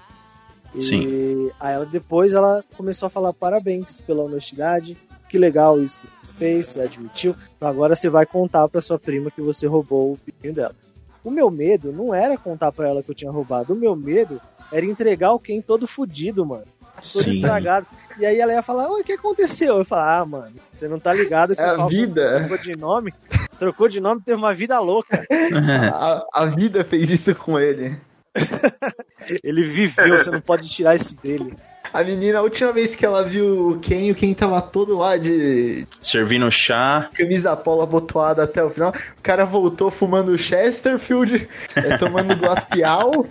[0.75, 1.51] E Sim.
[1.61, 4.97] aí ela, depois ela começou a falar parabéns pela honestidade,
[5.29, 8.99] que legal isso que você fez, você admitiu, então agora você vai contar pra sua
[8.99, 10.75] prima que você roubou o pinho dela.
[11.23, 14.41] O meu medo não era contar pra ela que eu tinha roubado, o meu medo
[14.73, 16.65] era entregar o Ken todo fudido, mano.
[17.01, 17.31] Todo Sim.
[17.31, 17.87] estragado.
[18.19, 19.75] E aí ela ia falar, "Oi, o que aconteceu?
[19.75, 22.39] Eu ia falar, ah, mano, você não tá ligado que É a vida.
[22.41, 23.15] trocou de nome,
[23.59, 25.25] trocou de nome, teve uma vida louca.
[25.95, 27.97] A, a vida fez isso com ele.
[29.43, 31.55] Ele viveu, você não pode tirar isso dele.
[31.93, 35.17] A menina, a última vez que ela viu o Ken, o Ken tava todo lá
[35.17, 37.09] de Servindo chá.
[37.15, 38.91] camisa polo abotoada até o final.
[39.19, 43.27] O cara voltou fumando Chesterfield, é, tomando glacial.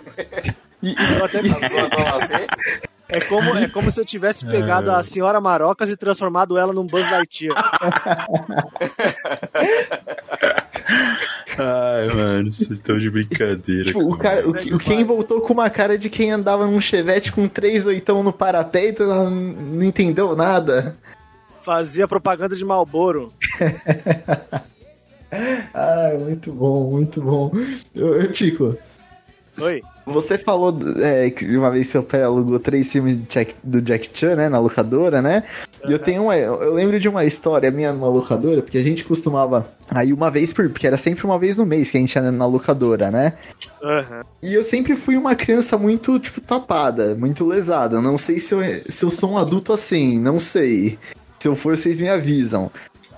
[0.82, 1.40] E, Eu até
[3.10, 6.86] É como, é como se eu tivesse pegado a senhora Marocas e transformado ela num
[6.86, 7.56] Buzz Lightyear.
[11.58, 13.86] Ai, mano, vocês estão de brincadeira.
[13.86, 17.32] tipo, o, cara, o, o Ken voltou com uma cara de quem andava num chevette
[17.32, 20.96] com três oitão no parapeito, ela não entendeu nada.
[21.62, 23.32] Fazia propaganda de Malboro.
[25.72, 27.52] Ah, muito bom, muito bom.
[27.94, 28.76] Ô, Tico,
[29.60, 29.80] Oi.
[30.06, 34.10] Você falou é, que uma vez seu pai alugou três filmes de Jack- do Jack
[34.12, 35.44] Chan, né, na locadora, né?
[35.86, 39.04] E eu tenho uma, eu lembro de uma história minha numa locadora, porque a gente
[39.04, 42.14] costumava aí uma vez por, porque era sempre uma vez no mês que a gente
[42.16, 43.34] ia na locadora, né?
[43.82, 44.22] Aham.
[44.42, 48.00] E eu sempre fui uma criança muito, tipo, tapada, muito lesada.
[48.00, 50.98] Não sei se eu, se eu sou um adulto assim, não sei.
[51.38, 52.70] Se eu for, vocês me avisam.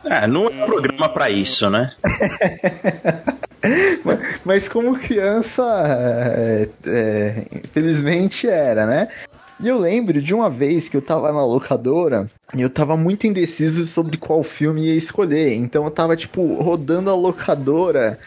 [0.05, 1.93] É, não é um programa pra isso, né?
[4.45, 5.63] Mas como criança,
[6.37, 9.09] é, é, infelizmente era, né?
[9.61, 13.27] E eu lembro de uma vez que eu tava na locadora e eu tava muito
[13.29, 15.55] indeciso sobre qual filme ia escolher.
[15.55, 18.19] Então eu tava, tipo, rodando a locadora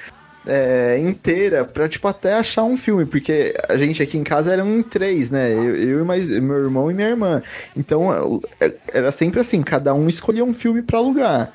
[0.46, 3.06] é, inteira pra, tipo, até achar um filme.
[3.06, 5.52] Porque a gente aqui em casa era um em três, né?
[5.52, 7.44] Eu, eu e mais, meu irmão e minha irmã.
[7.76, 8.42] Então eu-
[8.94, 11.52] era sempre assim, cada um escolhia um filme pra alugar.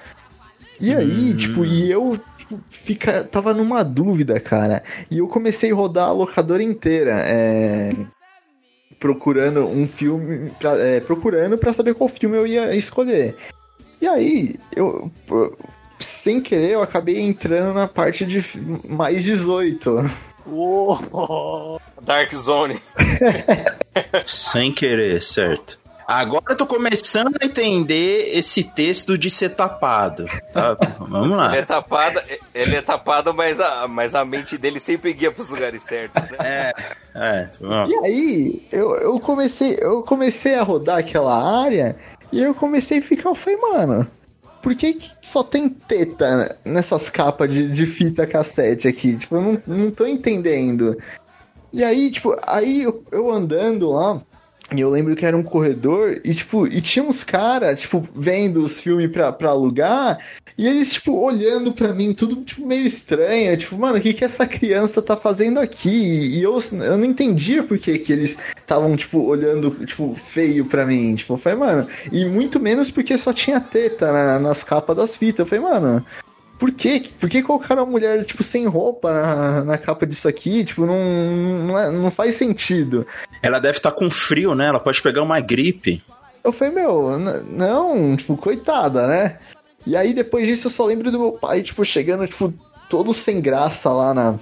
[0.79, 2.19] E aí, tipo, e eu
[2.51, 4.83] tipo, fica, tava numa dúvida, cara.
[5.11, 7.95] E eu comecei a rodar a locadora inteira, é,
[8.99, 13.37] procurando um filme, pra, é, procurando para saber qual filme eu ia escolher.
[14.01, 15.11] E aí, eu,
[15.99, 18.43] sem querer, eu acabei entrando na parte de
[18.89, 20.11] mais 18.
[20.47, 21.81] Uou.
[22.01, 22.81] Dark Zone.
[24.25, 25.79] Sem querer, certo.
[26.11, 30.27] Agora eu tô começando a entender esse texto de ser tapado.
[30.53, 30.77] Tá?
[30.99, 31.57] Vamos Ele lá.
[31.57, 32.21] é tapado,
[32.53, 36.37] ele é tapado, mas a, mas a mente dele sempre guia pros lugares certos, né?
[36.41, 36.73] É,
[37.15, 37.51] é.
[37.61, 37.91] vamos.
[37.93, 41.95] E aí, eu, eu comecei, eu comecei a rodar aquela área
[42.33, 44.05] e eu comecei a ficar, eu falei, mano,
[44.61, 49.17] por que, que só tem teta nessas capas de, de fita cassete aqui?
[49.17, 50.99] Tipo, eu não, não tô entendendo.
[51.73, 54.21] E aí, tipo, aí eu, eu andando lá,
[54.75, 58.61] e eu lembro que era um corredor, e tipo, e tinha uns caras, tipo, vendo
[58.63, 60.19] os filmes pra, pra alugar,
[60.57, 64.25] e eles, tipo, olhando pra mim, tudo, tipo, meio estranho, tipo, mano, o que que
[64.25, 65.89] essa criança tá fazendo aqui?
[65.91, 70.87] E eu, eu não entendia por que que eles estavam, tipo, olhando, tipo, feio pra
[70.87, 74.97] mim, tipo, eu falei, mano, e muito menos porque só tinha teta na- nas capas
[74.97, 76.05] das fitas, eu falei, mano...
[76.61, 77.05] Por quê?
[77.19, 80.63] Por que colocaram a mulher, tipo, sem roupa na, na capa disso aqui?
[80.63, 83.07] Tipo, não, não, é- não faz sentido.
[83.43, 84.67] Ela deve estar com frio, né?
[84.67, 86.03] Ela pode pegar uma gripe.
[86.45, 89.39] Eu falei, meu, não, tipo, coitada, né?
[89.87, 92.53] E aí depois disso eu só lembro do meu pai, tipo, chegando, tipo,
[92.91, 94.35] todo sem graça lá na,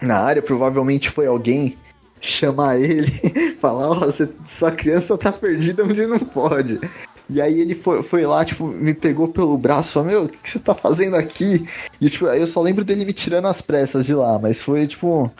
[0.00, 0.40] na área.
[0.42, 1.76] Provavelmente foi alguém
[2.20, 3.10] chamar ele,
[3.60, 6.80] falar, ó, você- sua criança tá perdida onde não pode.
[7.30, 10.38] E aí ele foi, foi lá, tipo, me pegou pelo braço, falou, meu, o que,
[10.38, 11.68] que você tá fazendo aqui?
[12.00, 14.86] E tipo, aí eu só lembro dele me tirando as pressas de lá, mas foi
[14.86, 15.30] tipo.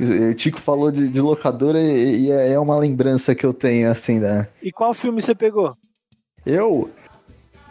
[0.00, 4.20] O Tico falou de, de locadora e, e é uma lembrança que eu tenho, assim,
[4.20, 4.46] né?
[4.62, 5.76] E qual filme você pegou?
[6.46, 6.88] Eu.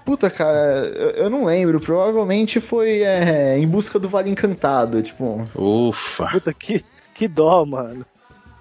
[0.05, 1.79] Puta, cara, eu, eu não lembro.
[1.79, 5.45] Provavelmente foi é, em busca do Vale Encantado, tipo.
[5.55, 6.27] Ufa.
[6.27, 8.05] Puta, que, que dó, mano.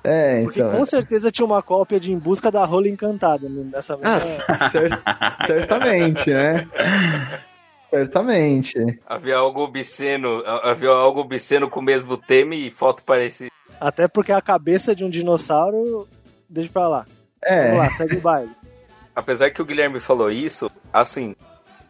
[0.08, 0.70] É, Porque então.
[0.72, 4.70] com certeza tinha uma cópia de Em Busca da Rola Encantada nessa Ah, mesma...
[4.70, 5.02] cer-
[5.48, 6.68] certamente, né?
[7.90, 9.00] Certamente.
[9.06, 13.50] Havia algo obsceno, havia algo obsceno com o mesmo tema e foto parecida.
[13.80, 16.08] Até porque a cabeça de um dinossauro.
[16.48, 17.06] Deixa pra lá.
[17.48, 17.74] Vamos É.
[17.76, 18.50] lá, segue o baile.
[19.14, 21.34] Apesar que o Guilherme falou isso, assim,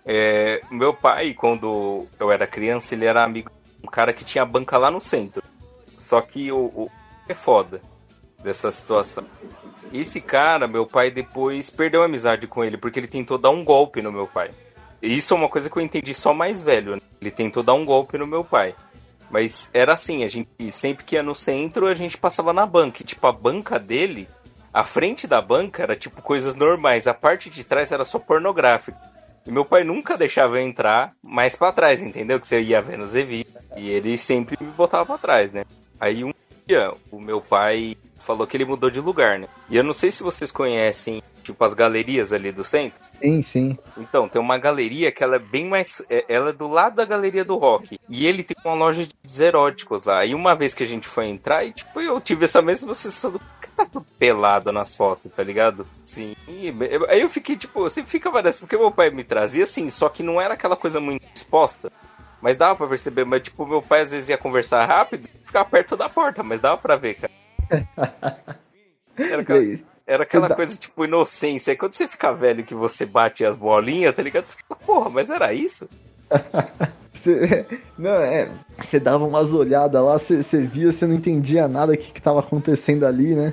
[0.07, 3.51] é, meu pai, quando eu era criança, ele era amigo
[3.81, 5.43] de um cara que tinha banca lá no centro.
[5.99, 6.91] Só que o, o
[7.29, 7.81] é foda
[8.47, 9.25] dessa situação.
[9.93, 13.65] Esse cara, meu pai depois perdeu a amizade com ele, porque ele tentou dar um
[13.65, 14.51] golpe no meu pai.
[15.03, 17.03] E isso é uma coisa que eu entendi só mais velho, né?
[17.21, 18.75] Ele tentou dar um golpe no meu pai.
[19.31, 23.03] Mas era assim, a gente sempre que ia no centro, a gente passava na banca.
[23.03, 24.29] E, tipo, a banca dele,
[24.73, 28.99] a frente da banca era tipo coisas normais, a parte de trás era só pornográfico.
[29.45, 32.39] E meu pai nunca deixava eu entrar mais pra trás, entendeu?
[32.39, 33.15] Que você ia vendo os.
[33.15, 33.45] E
[33.77, 35.65] ele sempre me botava pra trás, né?
[36.01, 36.33] Aí um
[36.67, 39.49] dia, o meu pai falou que ele mudou de lugar, né?
[39.71, 43.01] E eu não sei se vocês conhecem, tipo, as galerias ali do centro.
[43.21, 43.79] Sim, sim.
[43.97, 46.03] Então, tem uma galeria que ela é bem mais.
[46.11, 47.99] é- Ela é do lado da galeria do rock.
[48.09, 50.25] E ele tem uma loja de eróticos lá.
[50.25, 53.33] E uma vez que a gente foi entrar, e tipo, eu tive essa mesma sensação
[53.33, 55.87] do que tá tudo pelado nas fotos, tá ligado?
[56.03, 56.35] Sim.
[56.49, 58.59] E eu- aí eu fiquei, tipo, você fica várias.
[58.59, 61.93] Porque meu pai me trazia assim, só que não era aquela coisa muito exposta.
[62.41, 65.65] Mas dava pra perceber, mas tipo, meu pai às vezes ia conversar rápido e ficava
[65.69, 67.33] perto da porta, mas dava pra ver, cara.
[69.19, 71.71] Era aquela, era aquela coisa tipo inocência.
[71.71, 74.45] Aí quando você fica velho que você bate as bolinhas, tá ligado?
[74.45, 75.89] Você fica, porra, mas era isso?
[77.27, 77.67] Você,
[77.99, 78.49] não, é.
[78.79, 82.23] Você dava umas olhadas lá, você, você via, você não entendia nada do que, que
[82.23, 83.53] tava acontecendo ali, né?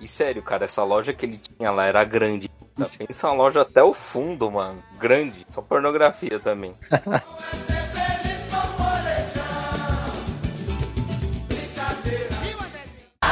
[0.00, 2.48] E sério, cara, essa loja que ele tinha lá era grande.
[2.76, 2.88] Tá?
[2.98, 4.80] Pensa uma loja até o fundo, mano.
[4.98, 5.44] Grande.
[5.50, 6.74] Só pornografia também.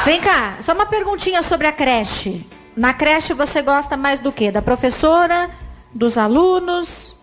[0.08, 2.42] Vem cá, só uma perguntinha sobre a creche.
[2.74, 4.50] Na creche você gosta mais do quê?
[4.50, 5.50] Da professora,
[5.92, 7.14] dos alunos,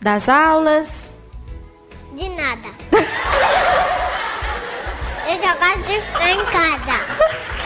[0.00, 1.14] das aulas?
[2.12, 2.68] De nada.
[5.30, 6.98] Eu só gosto de ficar em casa.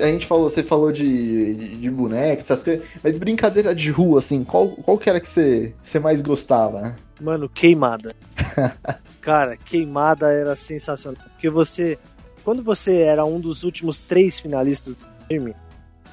[0.00, 4.18] A gente falou, você falou de, de, de bonecos, essas coisas, mas brincadeira de rua,
[4.18, 6.96] assim, qual, qual que era que você, você mais gostava?
[7.20, 8.14] Mano, queimada.
[9.20, 11.22] Cara, queimada era sensacional.
[11.32, 11.98] Porque você.
[12.44, 15.54] Quando você era um dos últimos três finalistas do filme,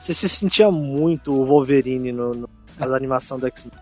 [0.01, 3.73] você se sentia muito o Wolverine no, no, nas animações do X-Men.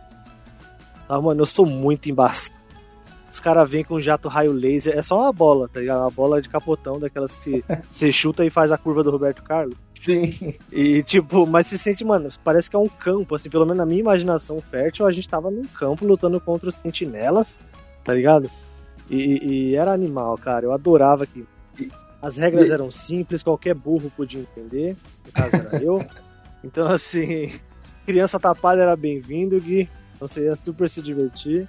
[1.08, 2.60] Ah, mano, eu sou muito embaçado.
[3.32, 6.02] Os caras vêm com um jato raio laser, é só uma bola, tá ligado?
[6.02, 9.78] Uma bola de capotão, daquelas que você chuta e faz a curva do Roberto Carlos.
[10.02, 10.56] Sim.
[10.72, 13.86] E, tipo, mas se sente, mano, parece que é um campo, assim, pelo menos na
[13.86, 17.60] minha imaginação fértil, a gente tava num campo lutando contra os sentinelas,
[18.04, 18.50] tá ligado?
[19.10, 21.48] E, e era animal, cara, eu adorava aquilo.
[22.22, 26.04] As regras E- eram simples, qualquer burro podia entender, no caso era eu.
[26.64, 27.52] Então, assim,
[28.06, 31.68] criança tapada era bem-vindo, Gui, então você ia super se divertir.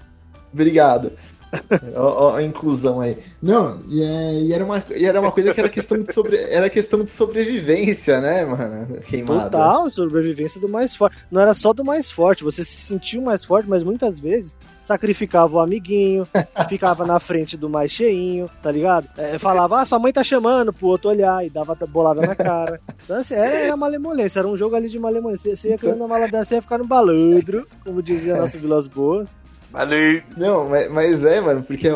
[0.53, 1.13] Obrigado.
[1.95, 3.19] Ó, ó, a inclusão aí.
[3.43, 6.37] Não, e, é- e era uma, e era uma coisa que era questão de, sobre,
[6.37, 9.01] era questão de sobrevivência, né, mano?
[9.03, 9.51] Queimada.
[9.51, 11.17] Total, sobrevivência do mais forte.
[11.31, 15.57] Não era só do mais forte, você se sentiu mais forte, mas muitas vezes sacrificava
[15.57, 16.27] o amiguinho,
[16.69, 19.09] ficava na frente do mais cheinho, tá ligado?
[19.17, 22.81] É, falava, ah, sua mãe tá chamando pro outro olhar e dava bolada na cara.
[23.05, 25.55] Então, assim, era, era malemolência, era um jogo ali de malemolência.
[25.55, 28.87] Você ia criando uma mala dessa, você ia ficar no balandro, como dizia nosso Vilas
[28.87, 29.35] Boas.
[29.73, 30.23] Valeu!
[30.37, 31.89] Não, mas, mas é, mano, porque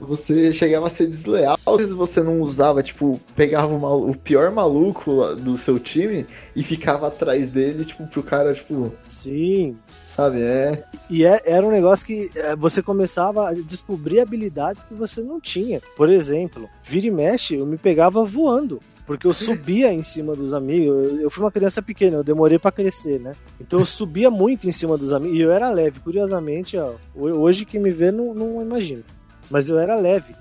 [0.00, 1.56] você chegava a ser desleal.
[1.64, 6.26] Às vezes você não usava, tipo, pegava o, mal- o pior maluco do seu time
[6.54, 10.42] e ficava atrás dele, tipo, pro cara, tipo, Sim, sabe?
[10.42, 10.84] É.
[11.08, 15.40] E é- era um negócio que é, você começava a descobrir habilidades que você não
[15.40, 15.80] tinha.
[15.96, 18.80] Por exemplo, vira e mexe, eu me pegava voando.
[19.06, 21.20] Porque eu subia em cima dos amigos.
[21.20, 23.34] Eu, fui uma criança pequena, eu demorei pra crescer, né?
[23.60, 25.38] Então eu subia muito em cima dos amigos.
[25.38, 26.00] E eu era leve.
[26.00, 29.04] Curiosamente, ó, ho- hoje que me vê, não, não imagino.
[29.48, 30.34] Mas eu era leve.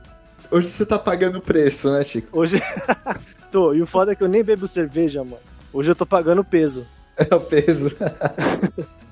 [0.49, 2.27] Hoje você tá pagando o preço, né, Chico?
[2.31, 2.55] Hoje.
[3.51, 3.71] tô.
[3.73, 5.37] E o foda é que eu nem bebo cerveja, mano.
[5.71, 6.85] Hoje eu tô pagando peso.
[7.17, 7.95] É o peso.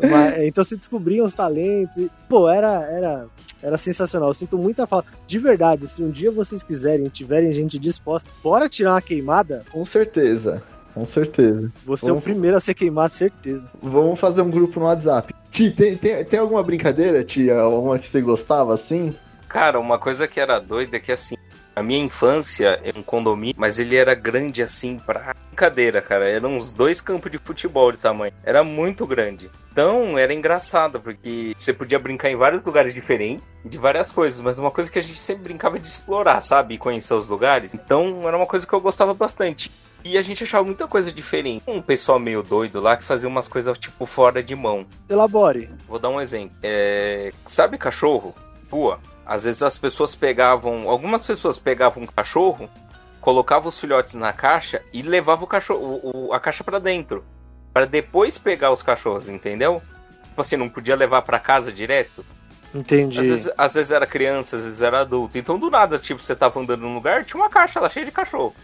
[0.00, 1.96] Mas, então se descobriam os talentos.
[1.98, 3.26] E, pô, era, era,
[3.62, 4.28] era sensacional.
[4.30, 5.08] Eu sinto muita falta.
[5.26, 9.84] De verdade, se um dia vocês quiserem, tiverem gente disposta, bora tirar uma queimada, Com
[9.84, 10.62] certeza.
[10.94, 11.70] Com certeza.
[11.84, 13.68] você é o Vamos- primeiro a ser queimado, certeza.
[13.82, 15.34] Vamos fazer um grupo no WhatsApp.
[15.50, 17.58] Ti, tem, tem, tem alguma brincadeira, tia?
[17.58, 19.14] Alguma que você gostava assim?
[19.46, 21.34] Cara, uma coisa que era doida é que assim,
[21.76, 26.26] A minha infância é um condomínio, mas ele era grande assim pra brincadeira, cara.
[26.26, 28.32] Eram uns dois campos de futebol de tamanho.
[28.42, 29.50] Era muito grande.
[29.70, 34.56] Então era engraçado, porque você podia brincar em vários lugares diferentes, de várias coisas, mas
[34.56, 36.76] uma coisa que a gente sempre brincava de explorar, sabe?
[36.76, 37.74] E conhecer os lugares.
[37.74, 39.70] Então era uma coisa que eu gostava bastante.
[40.02, 41.62] E a gente achava muita coisa diferente.
[41.66, 44.86] Um pessoal meio doido lá que fazia umas coisas tipo fora de mão.
[45.10, 45.68] Elabore.
[45.86, 46.56] Vou dar um exemplo.
[46.62, 47.34] É...
[47.44, 48.34] Sabe cachorro?
[48.70, 48.98] Rua.
[49.26, 50.88] Às vezes as pessoas pegavam.
[50.88, 52.70] Algumas pessoas pegavam um cachorro,
[53.20, 57.24] colocavam os filhotes na caixa e levavam o cachorro, o, a caixa para dentro.
[57.74, 59.82] para depois pegar os cachorros, entendeu?
[60.28, 62.24] Tipo assim, não podia levar para casa direto.
[62.74, 63.18] Entendi.
[63.18, 65.36] Às vezes, às vezes era criança, às vezes era adulto.
[65.36, 68.12] Então do nada, tipo, você tava andando num lugar, tinha uma caixa lá cheia de
[68.12, 68.54] cachorro.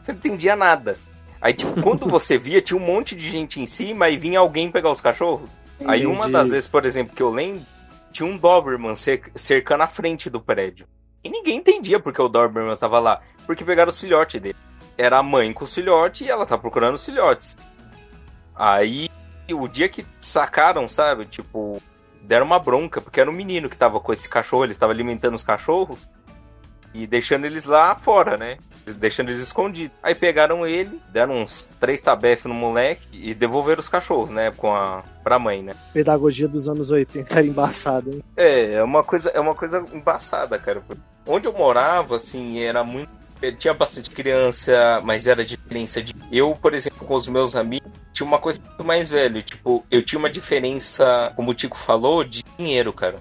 [0.00, 0.96] Você não entendia nada.
[1.40, 4.70] Aí, tipo, quando você via, tinha um monte de gente em cima e vinha alguém
[4.70, 5.60] pegar os cachorros.
[5.84, 6.32] Aí uma Entendi.
[6.32, 7.66] das vezes, por exemplo, que eu lembro,
[8.14, 10.86] tinha um Doberman cer- cercando a frente do prédio.
[11.22, 13.20] E ninguém entendia porque o Doberman tava lá.
[13.44, 14.56] Porque pegaram os filhotes dele.
[14.96, 17.56] Era a mãe com os filhotes e ela tá procurando os filhotes.
[18.54, 19.08] Aí,
[19.52, 21.26] o dia que sacaram, sabe?
[21.26, 21.82] Tipo,
[22.22, 25.34] deram uma bronca, porque era um menino que tava com esse cachorro, ele estava alimentando
[25.34, 26.08] os cachorros
[26.94, 28.58] e deixando eles lá fora, né?
[28.98, 29.96] Deixando eles escondidos.
[30.02, 34.50] Aí pegaram ele, deram uns três tabefes no moleque e devolveram os cachorros, né?
[34.50, 35.74] Com a, pra mãe, né?
[35.92, 38.22] Pedagogia dos anos 80 era embaçada, hein?
[38.36, 40.82] É, é uma coisa, é uma coisa embaçada, cara.
[41.26, 43.10] Onde eu morava, assim, era muito.
[43.58, 46.14] Tinha bastante criança, mas era diferença de.
[46.32, 49.42] Eu, por exemplo, com os meus amigos, tinha uma coisa muito mais velho.
[49.42, 53.16] Tipo, eu tinha uma diferença, como o Tico falou, de dinheiro, cara.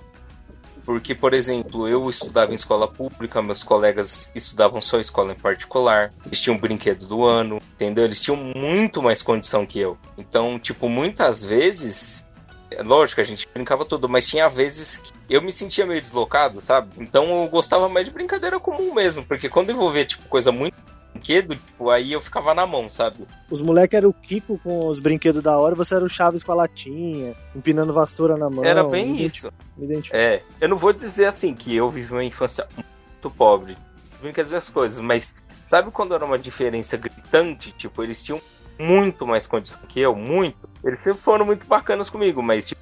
[0.86, 6.13] Porque, por exemplo, eu estudava em escola pública, meus colegas estudavam só escola em particular,
[6.25, 8.03] eles tinham brinquedo do ano, entendeu?
[8.03, 9.97] Eles tinham muito mais condição que eu.
[10.17, 12.27] Então, tipo, muitas vezes
[12.71, 16.59] é Lógico, a gente brincava tudo, mas tinha vezes que eu me sentia meio deslocado,
[16.59, 16.89] sabe?
[16.97, 20.75] Então eu gostava mais de brincadeira comum mesmo, porque quando envolvia, tipo, coisa muito
[21.24, 23.26] brinquedo, tipo, aí eu ficava na mão, sabe?
[23.49, 26.51] Os moleques eram o Kiko com os brinquedos da hora, você era o Chaves com
[26.51, 28.63] a latinha, empinando vassoura na mão.
[28.65, 29.47] Era bem isso.
[29.47, 30.15] identi- Me identifico.
[30.17, 33.78] É, eu não vou dizer assim que eu vivi uma infância muito pobre,
[34.21, 37.71] brinquedas das coisas, mas sabe quando era uma diferença gritante?
[37.71, 38.41] Tipo, eles tinham
[38.80, 40.69] muito mais condição que eu, muito.
[40.84, 42.82] Eles sempre foram muito bacanas comigo, mas tipo,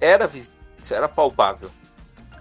[0.00, 0.54] era visível,
[0.92, 1.70] era palpável.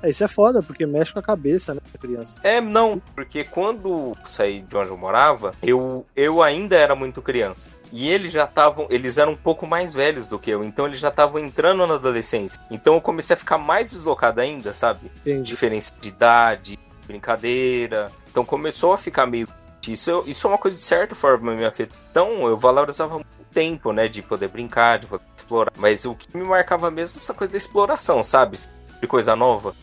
[0.04, 2.36] Isso é foda, porque mexe com a cabeça, né, criança.
[2.44, 7.68] É, não, porque quando saí de onde eu morava, eu, eu ainda era muito criança.
[7.92, 11.00] E eles já estavam, eles eram um pouco mais velhos do que eu, então eles
[11.00, 12.62] já estavam entrando na adolescência.
[12.70, 15.12] Então eu comecei a ficar mais deslocado ainda, sabe?
[15.22, 15.42] Entendi.
[15.42, 18.12] Diferença de idade, brincadeira.
[18.30, 19.48] Então começou a ficar meio.
[19.88, 21.98] Isso, isso é uma coisa de certa forma me afetou.
[22.12, 24.08] Então eu valorizava muito o tempo, né?
[24.08, 25.74] De poder brincar, de poder explorar.
[25.76, 28.60] Mas o que me marcava mesmo é essa coisa da exploração, sabe?
[29.02, 29.74] De coisa nova.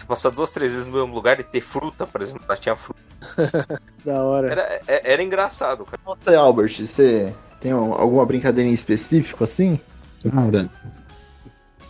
[0.00, 2.74] Você passar duas, três vezes no mesmo lugar e ter fruta, por exemplo, lá tinha
[2.76, 3.00] fruta.
[4.04, 4.50] Da hora.
[4.50, 6.00] Era, é- era engraçado, cara.
[6.04, 9.78] Você, Albert, você tem um- alguma brincadeira em específico assim?
[10.22, 10.70] Cara.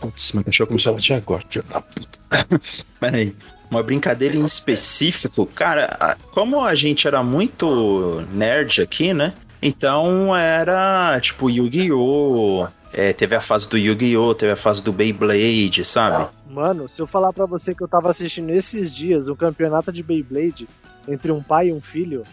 [0.01, 2.19] Putz, meu cachorro começou a latir agora, filho da puta.
[2.99, 3.35] Pera aí.
[3.69, 9.33] Uma brincadeira em específico, cara, como a gente era muito nerd aqui, né?
[9.61, 12.67] Então era tipo Yu-Gi-Oh!
[12.93, 14.35] É, teve a fase do Yu-Gi-Oh!
[14.35, 16.29] Teve a fase do Beyblade, sabe?
[16.49, 20.03] Mano, se eu falar pra você que eu tava assistindo esses dias um campeonato de
[20.03, 20.67] Beyblade
[21.07, 22.23] entre um pai e um filho,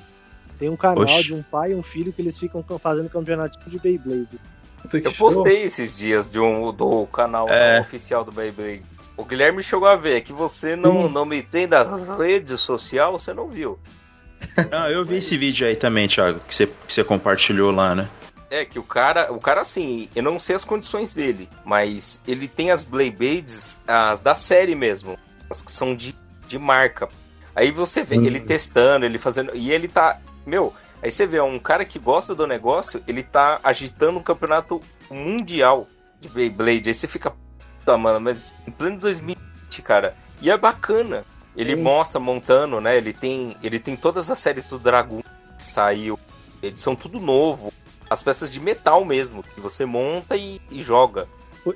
[0.58, 1.24] tem um canal Oxe.
[1.24, 4.38] de um pai e um filho que eles ficam fazendo campeonato de Beyblade.
[4.92, 7.80] Eu postei esses dias de um do canal É.
[7.80, 8.82] oficial do Beyblade.
[9.16, 13.10] O Guilherme chegou a ver é que você não, não me tem das redes sociais,
[13.10, 13.78] você não viu.
[14.72, 18.08] Ah, eu vi esse vídeo aí também, Thiago, que você, que você compartilhou lá, né?
[18.50, 22.48] É que o cara, o cara assim, eu não sei as condições dele, mas ele
[22.48, 25.18] tem as Beyblades, as da série mesmo,
[25.50, 26.14] as que são de,
[26.46, 27.08] de marca.
[27.54, 30.72] Aí você vê ele testando, ele fazendo, e ele tá, meu,
[31.02, 34.80] aí você vê um cara que gosta do negócio, ele tá agitando um campeonato
[35.10, 35.86] mundial
[36.18, 36.88] de Beyblade.
[36.88, 37.34] Aí você fica,
[37.78, 41.24] puta, mano, mas em pleno 2020, cara, e é bacana.
[41.56, 42.96] Ele mostra montando, né?
[42.96, 45.20] Ele tem, ele tem todas as séries do Dragon
[45.56, 46.16] que saiu,
[46.62, 47.72] eles são tudo novo
[48.10, 51.26] as peças de metal mesmo, que você monta e, e joga.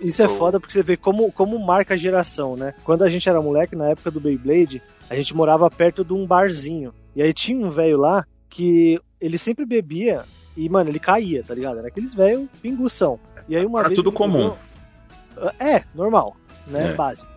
[0.00, 0.36] Isso é Oh.
[0.36, 2.74] foda porque você vê como, como marca a geração, né?
[2.84, 4.80] Quando a gente era moleque, na época do Beyblade,
[5.10, 6.94] a gente morava perto de um barzinho.
[7.14, 10.24] E aí tinha um velho lá que ele sempre bebia
[10.56, 11.78] e, mano, ele caía, tá ligado?
[11.78, 13.20] Era aqueles velho pingução.
[13.48, 13.98] E aí uma Era vez.
[13.98, 14.52] tudo comum.
[15.36, 16.92] bebeu- É, normal, né?
[16.92, 16.94] É.
[16.94, 17.30] Básico.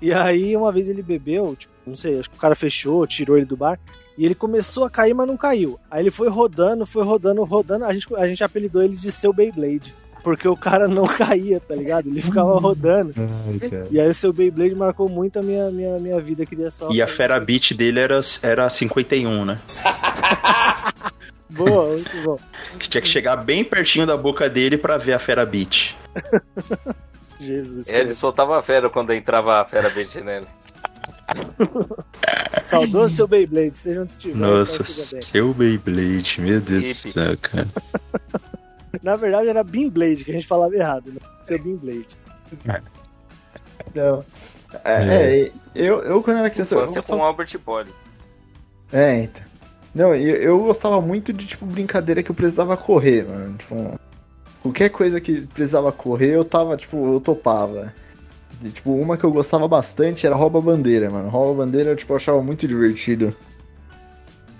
[0.00, 3.36] E aí uma vez ele bebeu, tipo, não sei, acho que o cara fechou, tirou
[3.36, 3.78] ele do bar.
[4.20, 5.80] E ele começou a cair, mas não caiu.
[5.90, 7.86] Aí ele foi rodando, foi rodando, rodando.
[7.86, 9.96] A gente, a gente apelidou ele de seu Beyblade.
[10.22, 12.10] porque o cara não caía, tá ligado?
[12.10, 13.14] Ele ficava rodando.
[13.16, 13.88] Ai, cara.
[13.90, 16.90] E aí o seu Beyblade marcou muito a minha, minha, minha vida, só.
[16.90, 19.58] E a Fera Beat dele era, era 51, né?
[21.48, 22.38] Boa, muito bom.
[22.78, 25.96] Que tinha que chegar bem pertinho da boca dele pra ver a Fera Beat.
[27.40, 27.88] Jesus.
[27.88, 28.14] Ele cara.
[28.14, 30.46] soltava a fera quando entrava a fera beat nele.
[32.64, 34.36] Saudoso seu Beyblade, seja onde estiver.
[34.36, 37.68] Nossa, seu Beyblade, meu Deus do céu, cara.
[39.02, 41.20] Na verdade era Beamblade, que a gente falava errado, né?
[41.42, 42.08] Seu Beamblade.
[43.94, 44.24] Não.
[44.84, 45.04] É,
[45.44, 46.74] é, eu, eu quando era criança.
[46.74, 47.90] gostava- com Albert Poli.
[48.92, 49.42] É, então.
[49.94, 53.56] Não, eu, eu gostava muito de, tipo, brincadeira que eu precisava correr, mano.
[53.58, 53.98] Tipo,
[54.62, 57.92] qualquer coisa que precisava correr, eu tava, tipo, eu topava.
[58.62, 61.28] Tipo, uma que eu gostava bastante era rouba bandeira, mano.
[61.28, 63.34] Rouba bandeira, eu, tipo, eu achava muito divertido.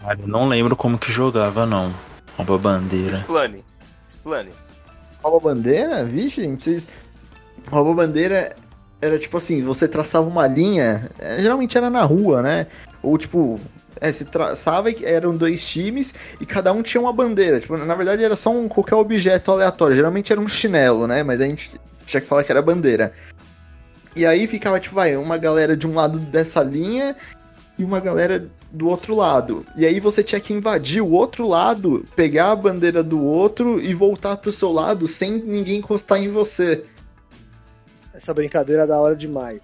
[0.00, 1.94] Cara, eu não lembro como que jogava, não.
[2.36, 3.12] Rouba bandeira.
[3.12, 3.64] Explane.
[4.08, 4.50] Explane.
[5.22, 6.02] Rouba bandeira?
[6.04, 6.88] Vixe, gente, vocês.
[7.70, 8.56] Rouba bandeira
[9.02, 12.66] era tipo assim, você traçava uma linha, é, geralmente era na rua, né?
[13.02, 13.58] Ou tipo,
[14.00, 17.60] é, você traçava e eram dois times e cada um tinha uma bandeira.
[17.60, 19.96] Tipo, na verdade era só um qualquer objeto aleatório.
[19.96, 21.22] Geralmente era um chinelo, né?
[21.22, 23.12] Mas a gente tinha que falar que era bandeira.
[24.16, 27.16] E aí ficava, tipo, vai, uma galera de um lado dessa linha
[27.78, 29.66] e uma galera do outro lado.
[29.76, 33.94] E aí você tinha que invadir o outro lado, pegar a bandeira do outro e
[33.94, 36.84] voltar pro seu lado sem ninguém encostar em você.
[38.12, 39.60] Essa brincadeira é da hora demais.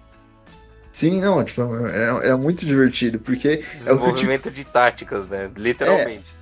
[0.91, 4.65] Sim, não, tipo, era, era muito divertido, porque é o que eu te Desenvolvimento de
[4.65, 5.51] táticas, né?
[5.55, 6.35] Literalmente.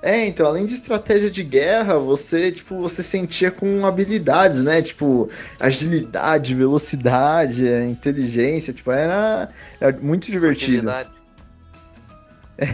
[0.00, 4.80] É, então, além de estratégia de guerra, você, tipo, você sentia com habilidades, né?
[4.80, 5.28] Tipo,
[5.58, 9.48] agilidade, velocidade, é, inteligência, tipo, era,
[9.80, 10.82] era muito divertido.
[10.88, 11.10] Furtividade.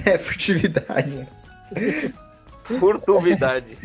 [0.07, 1.29] É, furtividade.
[2.63, 3.77] Furtividade.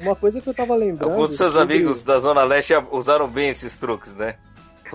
[0.00, 1.10] Uma coisa que eu tava lembrando.
[1.12, 4.34] Alguns dos seus sobre- amigos da Zona Leste usaram bem esses truques, né?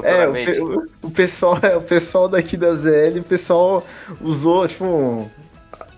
[0.04, 3.86] É, o, o- o pessoal, o pessoal daqui da ZL, o pessoal
[4.22, 5.30] usou, tipo,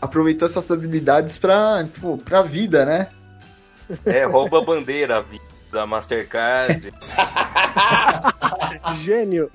[0.03, 3.07] aproveitou essas habilidades pra, tipo, pra vida, né?
[4.05, 5.25] É, rouba a bandeira,
[5.71, 6.93] da Mastercard.
[9.01, 9.49] Gênio.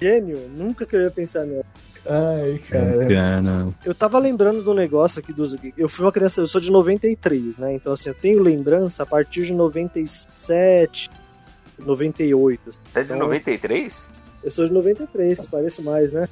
[0.00, 0.48] Gênio.
[0.54, 1.64] Nunca que eu ia pensar nisso.
[2.06, 3.72] Ai, cara.
[3.84, 5.54] Eu tava lembrando do negócio aqui dos.
[5.76, 7.74] Eu fui uma criança, eu sou de 93, né?
[7.74, 11.10] Então, assim, eu tenho lembrança a partir de 97,
[11.78, 12.70] 98.
[12.94, 14.12] É de Então, 93?
[14.42, 16.28] Eu sou de 93, parece mais, né?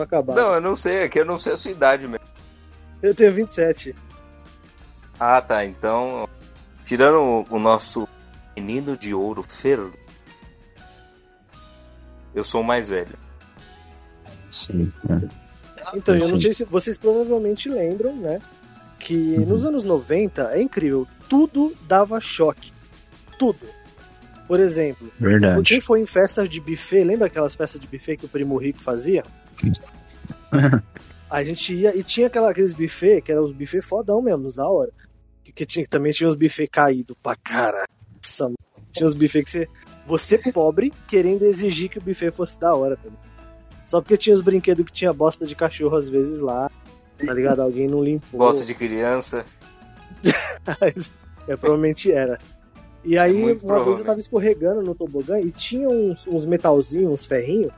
[0.00, 0.36] Tô acabado.
[0.36, 2.24] Não, eu não sei, é que eu não sei a sua idade mesmo.
[3.02, 3.94] Eu tenho 27.
[5.18, 5.64] Ah, tá.
[5.64, 6.26] Então,
[6.82, 8.08] tirando o, nosso
[8.56, 9.78] menino de ouro, Fer,
[12.34, 13.18] eu sou o mais velho.
[14.50, 15.28] Sim, cara.
[15.94, 18.40] Então, eu não sei se vocês provavelmente lembram, né?
[18.98, 22.72] Que nos anos 90 é incrível, tudo dava choque.
[23.38, 23.60] Tudo.
[24.46, 25.80] Por exemplo, quem Verdade.
[25.80, 29.22] foi em festas de buffet, lembra aquelas festas de buffet que o primo rico fazia?
[31.30, 34.68] A gente ia e tinha aquela, aqueles buffet, que eram os buffet fodão mesmo, da
[34.68, 34.90] hora.
[35.44, 37.86] Que, que tinha, também tinha os buffet caído pra cara.
[38.16, 38.52] Nossa,
[38.90, 39.68] tinha os buffet que você.
[40.06, 43.18] Você pobre querendo exigir que o buffet fosse da hora também.
[43.86, 46.68] Só porque tinha os brinquedos que tinha bosta de cachorro às vezes lá.
[47.24, 47.60] Tá ligado?
[47.60, 48.38] Alguém não limpou.
[48.38, 49.46] Gosta de criança.
[51.48, 52.38] É, provavelmente era.
[53.04, 56.44] E aí, É muito uma vez eu tava escorregando no tobogã e tinha uns, uns
[56.46, 57.72] metalzinhos, uns ferrinhos,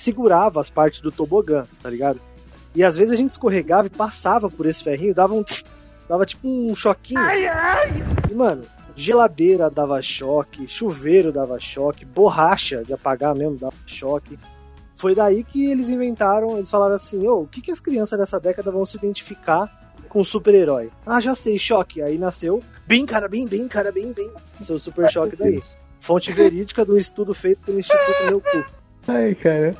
[0.00, 2.20] segurava as partes do tobogã, tá ligado?
[2.74, 5.42] E às vezes a gente escorregava e passava por esse ferrinho, dava um.
[5.42, 5.64] tss,
[6.08, 7.20] dava tipo um choquinho.
[8.30, 8.62] E, mano,
[8.96, 14.38] geladeira dava choque, chuveiro dava choque, borracha de apagar mesmo dava choque.
[14.96, 18.38] Foi daí que eles inventaram, eles falaram assim, ô, o que, que as crianças dessa
[18.38, 20.90] década vão se identificar com super-herói?
[21.04, 22.00] Ah, já sei, choque.
[22.00, 24.32] Aí nasceu, bem cara, bem, bem cara, bem, bem.
[24.60, 25.60] Seu super choque daí.
[25.98, 28.64] Fonte verídica do estudo feito pelo Instituto Meu Cu.
[29.06, 29.76] Ai, cara.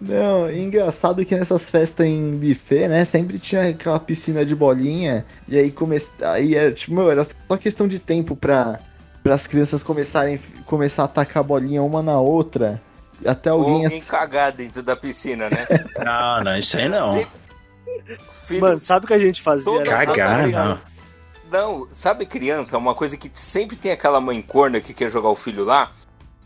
[0.00, 5.58] Não, engraçado que nessas festas em buffet, né, sempre tinha aquela piscina de bolinha, e
[5.58, 5.96] aí come...
[6.20, 8.78] aí era, tipo, meu, era só questão de tempo pra,
[9.24, 12.80] as crianças começarem começar a atacar a bolinha uma na outra,
[13.24, 13.84] até Ou alguém...
[13.86, 15.66] alguém cagar dentro da piscina, né?
[16.04, 17.14] Não, não, isso aí não.
[17.14, 17.46] Sempre-
[18.30, 19.80] Filho, Mano, sabe o que a gente fazia?
[19.80, 20.80] Era- Cagar, Não, não.
[21.50, 25.36] Não, sabe criança, uma coisa que sempre tem aquela mãe corna que quer jogar o
[25.36, 25.92] filho lá,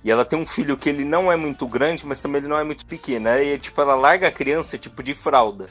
[0.04, 2.58] e ela tem um filho que ele não é muito grande, mas também ele não
[2.58, 3.28] é muito pequeno.
[3.28, 5.68] Aí, tipo, ela larga a criança, tipo, de fralda.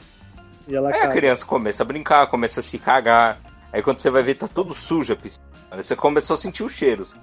[0.68, 3.40] E ela Aí a criança começa a brincar, começa a se cagar.
[3.72, 5.44] Aí quando você vai ver, tá tudo sujo a piscina.
[5.70, 7.16] Aí você começou a sentir os cheiros.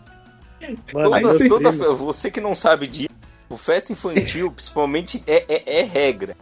[0.94, 3.10] Mano, Toda, toda- você que não sabe disso,
[3.50, 6.36] o festa infantil, principalmente, é, é, é regra.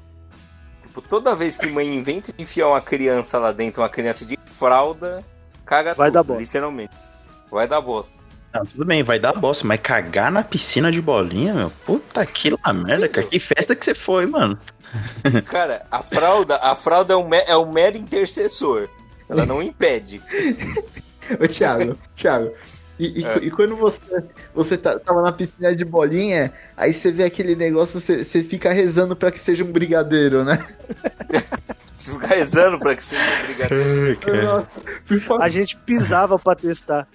[0.83, 4.37] Tipo, toda vez que mãe inventa de enfiar uma criança lá dentro, uma criança de
[4.45, 5.23] fralda,
[5.65, 6.41] caga Vai tudo, dar bosta.
[6.41, 6.93] literalmente.
[7.51, 8.17] Vai dar bosta.
[8.55, 11.71] Não, tudo bem, vai dar bosta, mas cagar na piscina de bolinha, meu?
[11.85, 13.27] Puta que lá merda, cara.
[13.27, 14.57] Que festa que você foi, mano.
[15.45, 18.87] Cara, a fralda, a fralda é um, me- é um mero intercessor.
[19.27, 20.21] Ela não impede.
[21.41, 22.51] Ô, Thiago, Thiago.
[22.97, 23.37] E, e- É.
[23.41, 27.99] e quando você, você tá, tava na piscina de bolinha, aí você vê aquele negócio,
[27.99, 30.65] você, você fica rezando pra que seja um brigadeiro, né?
[31.95, 33.23] Se ficar rezando pra que seja
[35.21, 35.41] favor.
[35.41, 37.07] A gente pisava pra testar.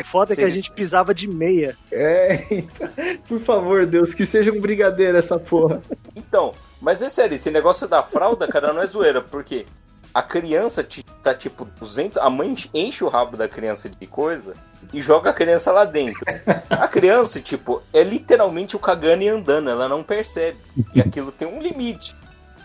[0.00, 1.76] O foda é que a gente pisava de meia.
[1.92, 2.88] É, então,
[3.28, 5.82] por favor, Deus, que seja um brigadeiro essa porra.
[6.16, 9.66] Então, mas é sério, esse negócio da fralda, cara, não é zoeira, porque
[10.12, 10.86] a criança
[11.22, 14.54] tá tipo 200, a mãe enche o rabo da criança de coisa
[14.92, 16.24] e joga a criança lá dentro.
[16.70, 20.58] A criança, tipo, é literalmente o cagando e andando, ela não percebe.
[20.94, 22.14] E aquilo tem um limite.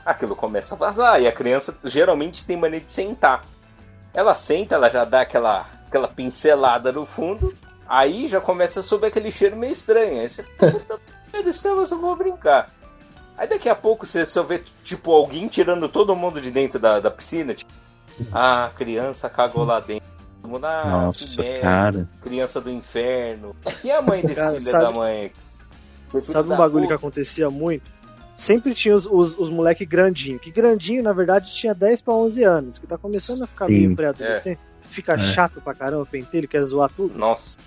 [0.10, 3.44] Aquilo começa a vazar e a criança geralmente tem mania de sentar.
[4.14, 7.54] Ela senta, ela já dá aquela, aquela pincelada no fundo,
[7.88, 10.22] aí já começa a subir aquele cheiro meio estranho.
[10.22, 11.00] Aí você puta
[11.32, 12.72] merda, isso eu vou brincar.
[13.38, 17.00] Aí daqui a pouco você só vê, tipo, alguém tirando todo mundo de dentro da,
[17.00, 17.54] da piscina.
[17.54, 17.72] Tipo,
[18.32, 20.10] ah, a criança cagou lá dentro.
[20.42, 22.10] Todo mundo, Ah, Nossa, merda, cara.
[22.20, 23.56] criança do inferno.
[23.84, 25.32] E a mãe desse Cara, filho sabe- da mãe?
[26.20, 27.99] Sabe um bagulho que acontecia muito?
[28.40, 30.40] Sempre tinha os, os, os moleque grandinho.
[30.40, 32.80] Que grandinho, na verdade, tinha 10 pra 11 anos.
[32.80, 33.74] Que tá começando a ficar Sim.
[33.74, 34.60] meio pré-adolescente.
[34.84, 35.20] Fica É.
[35.20, 37.18] chato pra caramba, pentelho, quer zoar tudo.
[37.18, 37.58] Nossa,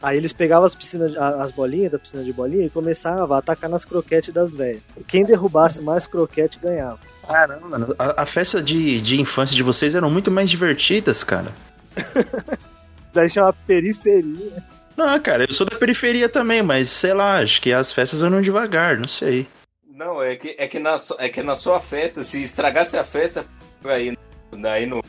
[0.00, 3.70] Aí eles pegavam as, piscinas, as bolinhas da piscina de bolinha e começavam a atacar
[3.70, 4.82] nas croquetes das velhas.
[5.08, 6.98] Quem derrubasse mais croquete ganhava.
[7.26, 7.94] Caramba, mano.
[7.98, 11.50] A, a festa de, de infância de vocês eram muito mais divertidas, cara.
[13.12, 14.62] Daí chama periferia.
[14.96, 18.40] Não, cara, eu sou da periferia também, mas sei lá, acho que as festas andam
[18.40, 19.46] devagar, não sei.
[19.94, 23.46] Não, é que, é, que na, é que na sua festa, se estragasse a festa,
[23.84, 24.16] aí,
[24.64, 25.02] aí no,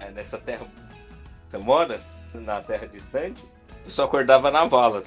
[0.00, 0.66] é, nessa terra
[1.48, 2.00] você mora,
[2.34, 3.42] na terra distante,
[3.84, 5.02] eu só acordava na vala.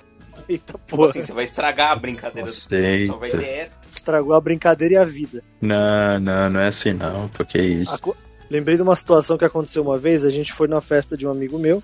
[0.50, 1.10] Eita Tipo porra.
[1.10, 2.48] assim, você vai estragar a brincadeira.
[2.48, 3.14] Aceita.
[3.14, 3.80] Só vai ter essa.
[3.92, 5.42] Estragou a brincadeira e a vida.
[5.62, 7.96] Não, não, não é assim não, porque é isso.
[7.96, 8.18] Aco-
[8.50, 11.32] Lembrei de uma situação que aconteceu uma vez, a gente foi na festa de um
[11.32, 11.82] amigo meu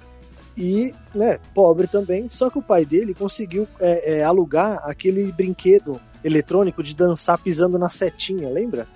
[0.55, 5.99] e, né, pobre também, só que o pai dele conseguiu é, é, alugar aquele brinquedo
[6.23, 8.87] eletrônico de dançar pisando na setinha, lembra?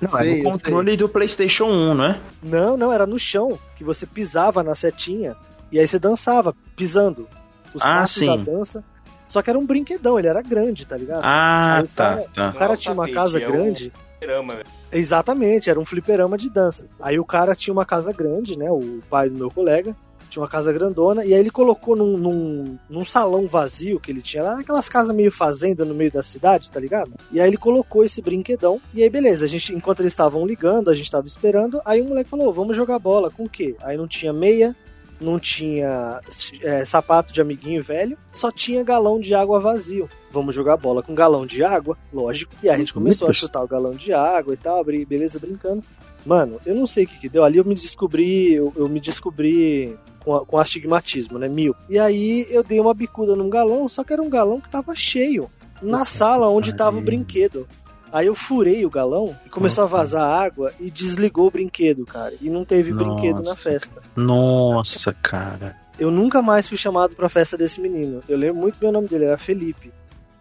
[0.00, 2.20] Não, Sei, é no controle do PlayStation 1, não é?
[2.42, 5.36] Não, não, era no chão, que você pisava na setinha
[5.70, 7.28] e aí você dançava, pisando.
[7.72, 8.26] Os Ah, passos sim.
[8.26, 8.84] da dança.
[9.28, 11.22] Só que era um brinquedão, ele era grande, tá ligado?
[11.24, 12.50] Ah, Aí o tá, cara- tá.
[12.50, 13.92] O cara Não, tinha uma casa é um- grande.
[14.20, 14.54] Grama,
[14.92, 16.86] Exatamente, era um fliperama de dança.
[17.00, 18.70] Aí o cara tinha uma casa grande, né?
[18.70, 19.94] O pai do meu colega
[20.34, 24.20] tinha uma casa grandona, e aí ele colocou num, num, num salão vazio que ele
[24.20, 27.12] tinha lá, aquelas casas meio fazenda no meio da cidade, tá ligado?
[27.30, 30.90] E aí ele colocou esse brinquedão, e aí beleza, a gente, enquanto eles estavam ligando,
[30.90, 33.76] a gente tava esperando, aí o moleque falou, vamos jogar bola, com o quê?
[33.80, 34.74] Aí não tinha meia,
[35.20, 36.20] não tinha
[36.62, 40.08] é, sapato de amiguinho velho, só tinha galão de água vazio.
[40.30, 42.52] Vamos jogar bola com galão de água, lógico.
[42.60, 45.84] E aí a gente começou a chutar o galão de água e tal, beleza, brincando.
[46.26, 47.44] Mano, eu não sei o que, que deu.
[47.44, 51.48] Ali eu me descobri, eu, eu me descobri com, a- com astigmatismo, né?
[51.48, 51.74] Mil.
[51.88, 54.94] E aí eu dei uma bicuda num galão, só que era um galão que tava
[54.94, 55.50] cheio.
[55.82, 57.68] Na sala onde tava o brinquedo.
[58.12, 62.32] Aí eu furei o galão e começou a vazar água e desligou o brinquedo, cara.
[62.40, 63.56] E não teve brinquedo na Nossa.
[63.56, 64.02] festa.
[64.16, 65.76] Nossa, cara.
[65.98, 68.22] Eu nunca mais fui chamado pra festa desse menino.
[68.28, 69.92] Eu lembro muito bem o nome dele, era Felipe.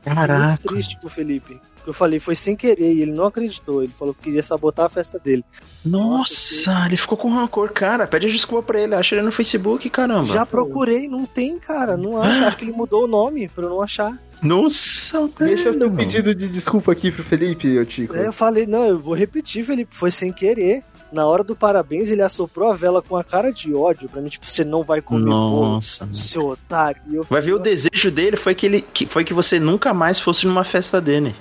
[0.02, 0.70] Fiquei Muito Caraca.
[0.70, 1.60] triste pro Felipe.
[1.86, 3.84] Eu falei, foi sem querer, e ele não acreditou.
[3.84, 5.44] Ele falou que queria sabotar a festa dele.
[5.86, 8.08] Nossa, ele ficou com rancor, cara.
[8.08, 10.26] Pede desculpa pra ele, acha ele no Facebook, caramba.
[10.26, 11.96] Já procurei, não tem, cara.
[11.98, 12.44] Não acho.
[12.46, 14.18] Acho que ele mudou o nome pra eu não achar.
[14.42, 15.96] Nossa, Deixa seu velho.
[15.96, 18.14] pedido de desculpa aqui pro Felipe, ô Tico.
[18.14, 19.96] Aí eu falei, não, eu vou repetir, Felipe.
[19.96, 20.84] Foi sem querer.
[21.14, 24.30] Na hora do parabéns, ele assoprou a vela com a cara de ódio pra mim,
[24.30, 26.16] tipo, você não vai comer bolo, Nossa, mano.
[26.18, 27.00] seu otário.
[27.12, 30.20] Eu Vai ver o desejo dele foi que ele que foi que você nunca mais
[30.20, 31.36] fosse numa festa dele.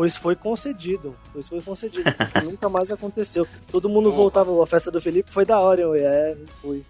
[0.00, 1.14] Pois foi concedido.
[1.30, 2.04] Pois foi concedido.
[2.16, 3.46] porque nunca mais aconteceu.
[3.70, 4.50] Todo mundo voltava.
[4.62, 5.82] A festa do Felipe foi da hora.
[5.82, 6.82] Eu, é, não fui.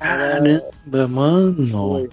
[0.00, 1.64] Caramba, mano.
[1.68, 2.10] Foi.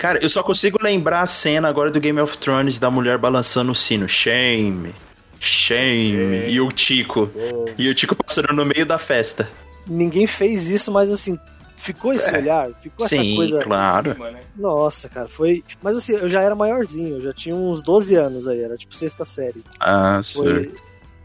[0.00, 3.72] Cara, eu só consigo lembrar a cena agora do Game of Thrones da mulher balançando
[3.72, 4.08] o sino.
[4.08, 4.94] Shame.
[5.38, 6.48] Shame.
[6.48, 7.30] E o Tico.
[7.76, 9.50] E o Tico passando no meio da festa.
[9.86, 11.38] Ninguém fez isso, mas assim,
[11.84, 12.38] ficou esse É.
[12.38, 13.58] olhar, ficou essa Sim, coisa.
[13.60, 14.16] claro.
[14.56, 15.62] Nossa, cara, foi.
[15.82, 18.94] Mas assim, eu já era maiorzinho, eu já tinha uns 12 anos aí, era tipo
[18.94, 19.62] sexta série.
[19.78, 20.46] Ah, Foi.
[20.46, 20.68] senhor.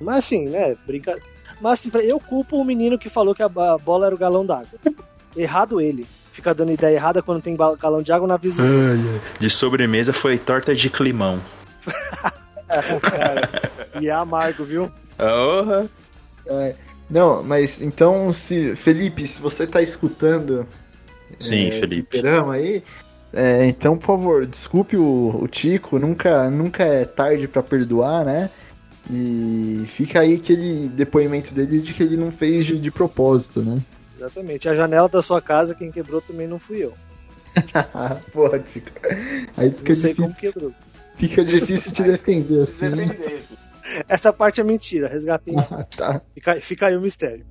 [0.02, 1.18] Mas assim, né, brinca.
[1.62, 4.80] Mas assim, eu culpo o menino que falou que a bola era o galão d'água.
[5.36, 6.06] Errado ele.
[6.32, 8.66] Fica dando ideia errada quando tem galão de água na visão.
[9.38, 11.42] De sobremesa foi torta de climão.
[14.00, 14.90] e é amargo, viu?
[15.18, 15.90] Porra.
[16.46, 16.76] É,
[17.10, 20.66] não, mas então, se Felipe, se você tá escutando
[21.38, 22.22] Sim, é, Felipe.
[22.52, 22.84] aí.
[23.32, 28.50] É, então, por favor, desculpe o, o Tico, nunca, nunca é tarde pra perdoar, né?
[29.10, 33.80] E fica aí aquele depoimento dele de que ele não fez de, de propósito, né?
[34.18, 34.68] Exatamente.
[34.68, 36.94] A janela da sua casa, quem quebrou também não fui eu.
[38.32, 38.90] Porra, Tico.
[39.58, 40.74] Aí fica Não sei como difícil, quebrou.
[41.16, 42.90] fica difícil te defender assim.
[42.90, 43.06] né?
[43.06, 43.44] Defender.
[44.08, 45.56] Essa parte é mentira, resgatei.
[45.72, 46.22] Ah, tá.
[46.34, 47.46] Fica, fica aí o mistério.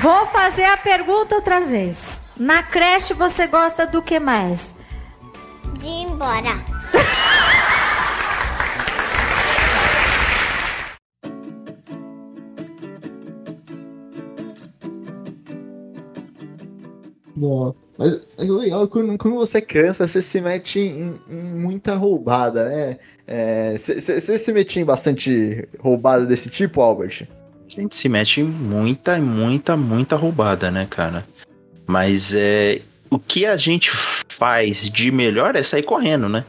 [0.00, 2.22] Vou fazer a pergunta outra vez.
[2.36, 4.74] Na creche você gosta do que mais?
[5.78, 6.75] De ir embora.
[17.36, 21.14] Bom, mas, mas o legal é quando, quando você é criança, você se mete em,
[21.28, 22.96] em muita roubada, né?
[23.26, 27.26] É, Você você se metia em bastante roubada desse tipo, Albert?
[27.66, 31.26] A gente se mete em muita, muita, muita roubada, né, cara?
[31.86, 32.80] Mas é.
[33.08, 36.44] O que a gente faz de melhor é sair correndo, né?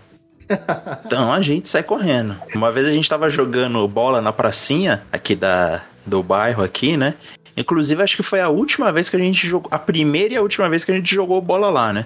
[1.05, 2.35] Então a gente sai correndo.
[2.55, 7.15] Uma vez a gente tava jogando bola na pracinha aqui da, do bairro aqui, né?
[7.57, 10.41] Inclusive acho que foi a última vez que a gente jogou, a primeira e a
[10.41, 12.05] última vez que a gente jogou bola lá, né?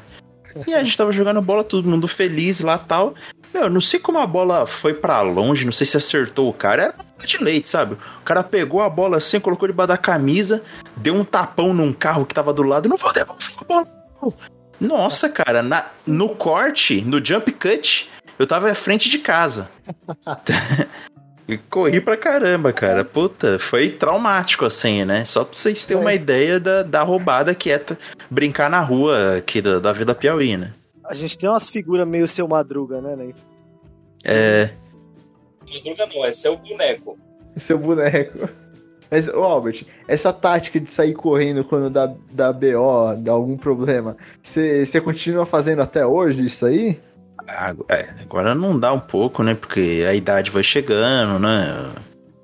[0.68, 3.14] E a gente tava jogando bola, todo mundo feliz lá tal.
[3.54, 6.84] Meu, não sei como a bola foi pra longe, não sei se acertou o cara.
[6.84, 7.94] Era uma de leite, sabe?
[7.94, 10.62] O cara pegou a bola assim, colocou debaixo da camisa,
[10.98, 12.90] deu um tapão num carro que tava do lado.
[12.90, 13.88] Não vou devolver a bola.
[14.22, 14.34] não.
[14.80, 19.70] Nossa, cara, na- no corte, no jump cut, eu tava à frente de casa.
[21.48, 23.04] E corri pra caramba, cara.
[23.04, 25.26] Puta, foi traumático assim, né?
[25.26, 27.84] Só pra vocês terem uma ideia da, da roubada que é
[28.30, 30.74] brincar na rua aqui da, da Vida Piauí, né?
[31.06, 33.16] A gente tem umas figuras meio seu madruga, né?
[33.16, 33.34] né?
[34.24, 34.70] É.
[35.68, 37.18] Madruga não, é seu boneco.
[37.58, 38.50] Seu boneco.
[39.12, 44.16] Mas, ô Albert, essa tática de sair correndo quando dá, dá BO, dá algum problema,
[44.42, 46.98] você continua fazendo até hoje isso aí?
[47.58, 49.54] Ah, é, agora não dá um pouco, né?
[49.54, 51.90] Porque a idade vai chegando, né?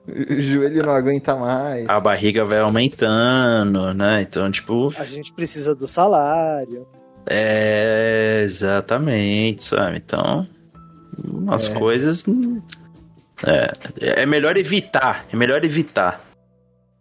[0.08, 1.86] O joelho não aguenta mais.
[1.90, 4.22] A barriga vai aumentando, né?
[4.22, 6.88] Então, tipo, A gente precisa do salário.
[7.30, 9.98] é exatamente, sabe?
[9.98, 10.48] Então,
[11.26, 11.74] umas É.
[11.74, 12.26] coisas.
[13.46, 16.22] É, é melhor evitar, é melhor evitar.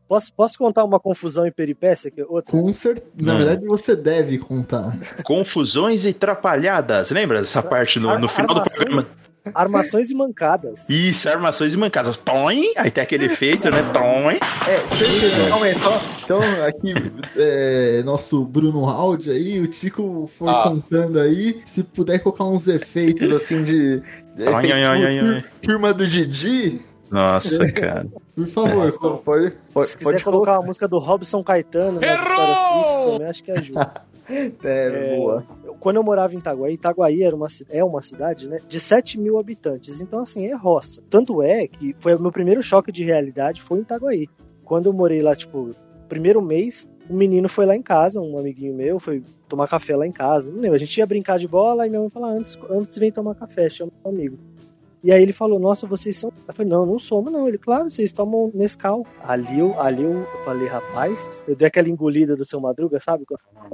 [0.09, 2.11] Posso, posso contar uma confusão e peripécia?
[2.11, 2.53] Que outra?
[2.53, 3.07] Com certeza.
[3.21, 3.39] Na Não.
[3.39, 4.97] verdade, você deve contar.
[5.25, 7.11] Confusões e trapalhadas.
[7.11, 9.07] Lembra dessa parte no, no final do armações- programa?
[9.55, 10.89] Armações e mancadas.
[10.91, 12.17] Isso, armações e mancadas.
[12.17, 13.81] Toim, aí tem aquele efeito, né?
[13.93, 14.39] Toim.
[14.69, 15.49] É, certeza.
[15.49, 16.03] Calma aí, só.
[16.25, 16.93] Então, aqui,
[17.37, 20.63] é, nosso Bruno Aldi aí, o Tico foi Ah.
[20.65, 21.63] contando aí.
[21.65, 24.03] Se puder colocar uns efeitos assim de.
[24.53, 25.45] Ai, ai, ai, ai.
[25.63, 26.81] Turma do Didi,
[27.11, 28.07] Nossa, cara.
[28.35, 30.61] por favor, pode, pode, Se quiser pode colocar colocar.
[30.61, 33.95] uma música do Robson Caetano nas histórias tristes também, acho que ajuda.
[34.29, 35.47] É, É, boa.
[35.65, 39.21] Eu- Quando eu morava em Itaguaí, Itaguaí era uma, é uma cidade né, de 7
[39.21, 41.01] mil habitantes, então assim, é roça.
[41.09, 44.27] Tanto é que foi o meu primeiro choque de realidade foi em Itaguaí.
[44.65, 45.71] Quando eu morei lá, tipo,
[46.09, 50.05] primeiro mês, um menino foi lá em casa, um amiguinho meu, foi tomar café lá
[50.05, 50.51] em casa.
[50.51, 52.99] Não lembro, a gente ia brincar de bola e minha mãe falou: "Ah, antes, antes
[52.99, 54.37] vem tomar café, chama um amigo.
[55.05, 56.33] E aí ele falou, nossa, vocês são.
[56.49, 57.47] Eu falei, não, não somos, não.
[57.47, 59.07] Ele, claro, vocês tomam Nescau.
[59.23, 63.25] Ali eu, ali eu, eu falei, rapaz, eu dei aquela engolida do seu madruga, sabe?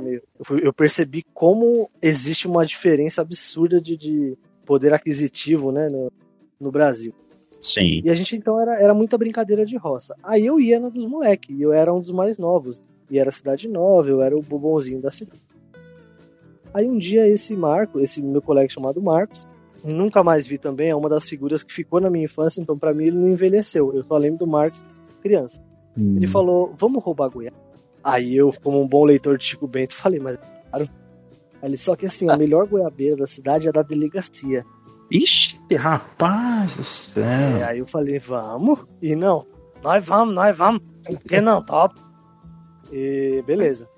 [0.05, 6.12] Eu, fui- eu percebi como existe uma diferença absurda de, de poder aquisitivo, né, no,
[6.61, 7.14] no Brasil.
[7.61, 8.03] Sim.
[8.05, 10.14] E a gente então era, era muita brincadeira de roça.
[10.23, 12.81] Aí eu ia na dos moleques, e eu era um dos mais novos.
[13.11, 15.41] E era cidade nova, eu era o bobonzinho da cidade.
[16.75, 19.47] Aí um dia esse Marco, esse meu colega chamado Marcos,
[19.85, 22.95] nunca mais vi também, é uma das figuras que ficou na minha infância, então pra
[22.95, 23.93] mim ele não envelheceu.
[23.95, 24.87] Eu só lembro do Marcos
[25.22, 25.62] criança.
[25.97, 27.57] Ele falou, vamos roubar goiaba.
[28.03, 30.87] Aí eu, como um bom leitor de Chico Bento, falei, mas claro.
[31.62, 34.64] Aí ele, só que assim, a melhor goiabeira da cidade é da delegacia.
[35.11, 37.22] Ixi, rapaz do céu.
[37.22, 38.80] É, aí eu falei, vamos?
[39.01, 39.47] E não,
[39.85, 40.80] nós vamos, nós vamos.
[41.05, 41.62] Por que não?
[41.62, 41.95] Top.
[42.91, 43.89] E beleza.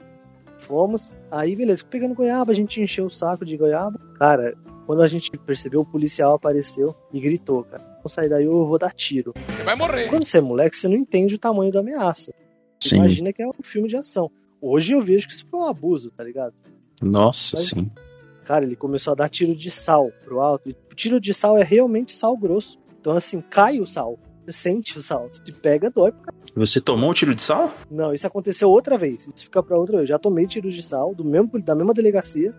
[0.58, 1.14] Fomos.
[1.30, 3.98] Aí, beleza, pegando goiaba, a gente encheu o saco de goiaba.
[4.18, 4.54] Cara,
[4.86, 7.82] quando a gente percebeu, o policial apareceu e gritou, cara.
[8.02, 9.32] Vou sair daí, eu vou dar tiro.
[9.48, 10.08] Você vai morrer.
[10.08, 12.32] Quando você é moleque, você não entende o tamanho da ameaça.
[12.80, 12.96] Sim.
[12.96, 14.30] Imagina que é um filme de ação.
[14.60, 16.54] Hoje eu vejo que isso foi um abuso, tá ligado?
[17.02, 17.90] Nossa, Mas- sim.
[18.44, 20.68] Cara, ele começou a dar tiro de sal pro alto.
[20.68, 22.78] E o tiro de sal é realmente sal grosso.
[23.00, 24.18] Então, assim, cai o sal.
[24.42, 25.30] Você sente o sal.
[25.32, 26.12] Se pega, dói.
[26.12, 26.44] pra caralho.
[26.54, 27.72] Você tomou um tiro de sal?
[27.90, 29.26] Não, isso aconteceu outra vez.
[29.34, 30.02] Isso fica pra outra vez.
[30.10, 32.54] Eu já tomei tiro de sal do mesmo, da mesma delegacia.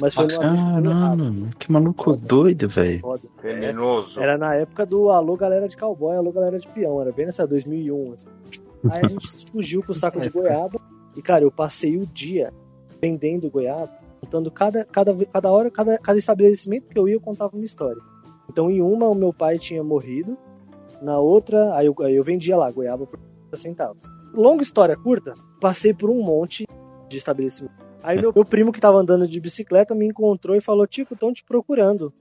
[0.00, 0.70] Mas foi numa vez que.
[0.70, 3.00] Caramba, maluco doido, velho.
[3.00, 3.22] Foda.
[4.18, 7.00] Era na época do Alô Galera de Cowboy, Alô Galera de Peão.
[7.00, 8.12] Era bem nessa 2001.
[8.12, 8.28] Assim.
[8.90, 10.80] Aí a gente fugiu com o saco de goiaba.
[11.16, 12.52] E, cara, eu passei o dia
[13.00, 17.56] vendendo goiaba, contando cada, cada, cada hora, cada, cada estabelecimento que eu ia, eu contava
[17.56, 18.00] uma história.
[18.50, 20.36] Então, em uma, o meu pai tinha morrido.
[21.00, 24.08] Na outra, aí eu, aí eu vendia lá goiaba por 50 centavos.
[24.32, 26.66] Longa história curta, passei por um monte
[27.08, 27.85] de estabelecimento.
[28.06, 31.32] Aí meu, meu primo que tava andando de bicicleta me encontrou e falou: Tico, estão
[31.32, 32.12] te procurando.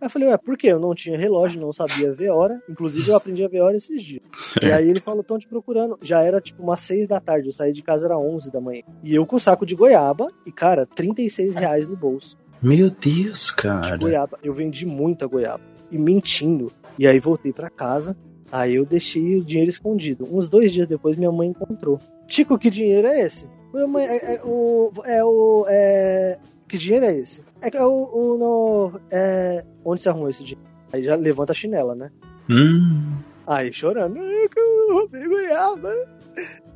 [0.00, 0.68] Aí eu falei, ué, por quê?
[0.68, 2.60] Eu não tinha relógio, não sabia ver hora.
[2.68, 4.22] Inclusive, eu aprendi a ver hora esses dias.
[4.62, 5.98] E aí ele falou, estão te procurando.
[6.02, 8.82] Já era tipo umas 6 da tarde, eu saí de casa era 11 da manhã.
[9.02, 12.36] E eu com saco de goiaba e, cara, 36 reais no bolso.
[12.60, 13.96] Meu Deus, cara.
[13.96, 14.38] De goiaba.
[14.42, 15.62] Eu vendi muita goiaba.
[15.90, 16.72] E mentindo.
[16.98, 18.16] E aí voltei para casa.
[18.50, 20.28] Aí eu deixei o dinheiro escondido.
[20.30, 22.00] Uns dois dias depois, minha mãe encontrou.
[22.26, 23.48] Tico, que dinheiro é esse?
[23.72, 25.66] Mãe, é, é, o, é o.
[25.68, 27.42] É, que dinheiro é esse?
[27.60, 28.10] É, é o.
[28.12, 30.68] o no, é, onde você arrumou esse dinheiro?
[30.92, 32.10] Aí já levanta a chinela, né?
[32.48, 33.18] Hum.
[33.46, 34.18] Aí chorando.
[34.18, 35.90] Eu roubei goiaba.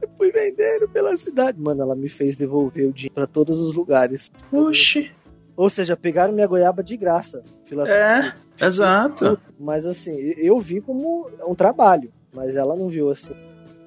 [0.01, 1.59] Eu fui vendendo pela cidade.
[1.61, 4.31] Mano, ela me fez devolver o dinheiro pra todos os lugares.
[4.51, 5.11] Oxi.
[5.57, 7.43] Ou seja, pegaram minha goiaba de graça.
[7.89, 8.33] É,
[8.67, 9.39] exato.
[9.59, 12.13] Mas assim, eu vi como um trabalho.
[12.33, 13.35] Mas ela não viu assim.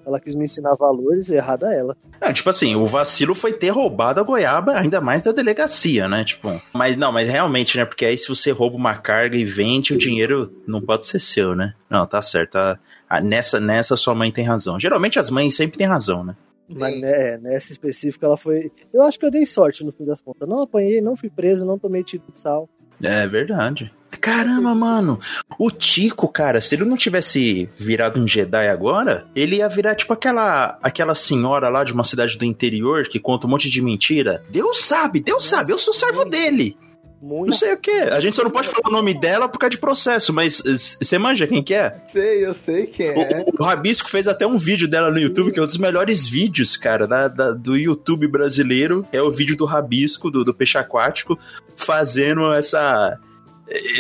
[0.06, 1.98] Ela quis me ensinar valores, errada ela.
[2.22, 6.24] Não, tipo assim, o vacilo foi ter roubado a goiaba, ainda mais da delegacia, né?
[6.24, 7.86] Tipo, mas não, mas realmente, né?
[7.86, 11.56] Porque aí se você rouba uma carga e vende, o dinheiro não pode ser seu,
[11.56, 11.74] né?
[11.90, 12.52] Não, tá certo.
[12.52, 12.80] Tá,
[13.24, 14.80] nessa, nessa sua mãe tem razão.
[14.80, 16.36] Geralmente as mães sempre têm razão, né?
[16.68, 18.72] Mas né, nessa específica ela foi.
[18.94, 20.48] Eu acho que eu dei sorte no fim das contas.
[20.48, 22.68] Não apanhei, não fui preso, não tomei tiro de sal.
[23.04, 23.92] É verdade.
[24.26, 25.20] Caramba, mano.
[25.60, 30.14] O Tico, cara, se ele não tivesse virado um Jedi agora, ele ia virar tipo
[30.14, 34.44] aquela aquela senhora lá de uma cidade do interior que conta um monte de mentira.
[34.50, 36.76] Deus sabe, Deus Nossa, sabe, eu sou servo muito, dele.
[37.22, 37.52] Muito.
[37.52, 37.92] Não sei o que.
[37.92, 41.20] A gente só não pode falar o nome dela por causa de processo, mas você
[41.20, 41.96] manja quem que é?
[42.08, 43.46] Sei, eu sei quem é.
[43.48, 46.28] O, o, Rabisco fez até um vídeo dela no YouTube, que é um dos melhores
[46.28, 49.06] vídeos, cara, da, da, do YouTube brasileiro.
[49.12, 51.38] É o vídeo do Rabisco, do, do peixe aquático,
[51.76, 53.25] fazendo essa eh,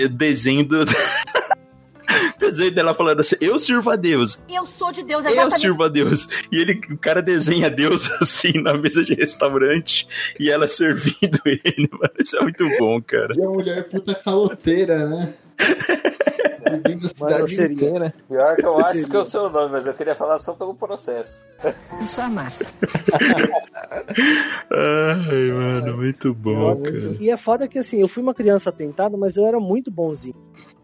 [0.09, 0.85] desenho do.
[2.39, 4.43] desenho dela falando assim: Eu sirvo a Deus.
[4.49, 5.53] Eu sou de Deus, exatamente.
[5.53, 6.27] Eu sirvo a Deus.
[6.51, 10.07] E ele, o cara desenha Deus assim na mesa de restaurante
[10.39, 11.89] e ela servindo ele.
[11.91, 13.33] Mano, isso é muito bom, cara.
[13.35, 15.33] E a mulher puta caloteira, né?
[17.19, 18.13] Mano, seria, né?
[18.27, 19.09] Pior que eu acho seria.
[19.09, 21.45] que é o seu nome, mas eu queria falar só pelo processo.
[22.01, 22.63] Isso é massa.
[24.71, 27.15] Ai, mano, muito bom, cara.
[27.19, 30.35] E é foda que assim, eu fui uma criança atentada, mas eu era muito bonzinho.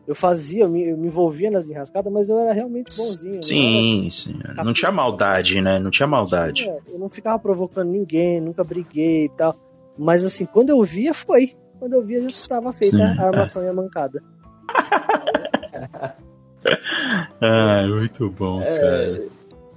[0.07, 3.41] Eu fazia, eu me, eu me envolvia nas enrascadas, mas eu era realmente bonzinho.
[3.43, 4.11] Sim, era...
[4.11, 4.39] sim.
[4.63, 5.79] Não tinha maldade, né?
[5.79, 6.69] Não tinha maldade.
[6.87, 9.55] Eu não ficava provocando ninguém, nunca briguei e tal.
[9.97, 11.53] Mas assim, quando eu via, foi.
[11.79, 13.65] Quando eu via, já estava feita sim, a armação é.
[13.65, 14.23] e a mancada.
[17.41, 19.23] ah, muito bom, é, cara.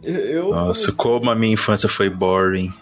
[0.02, 2.72] Eu, Nossa, como a minha infância foi boring.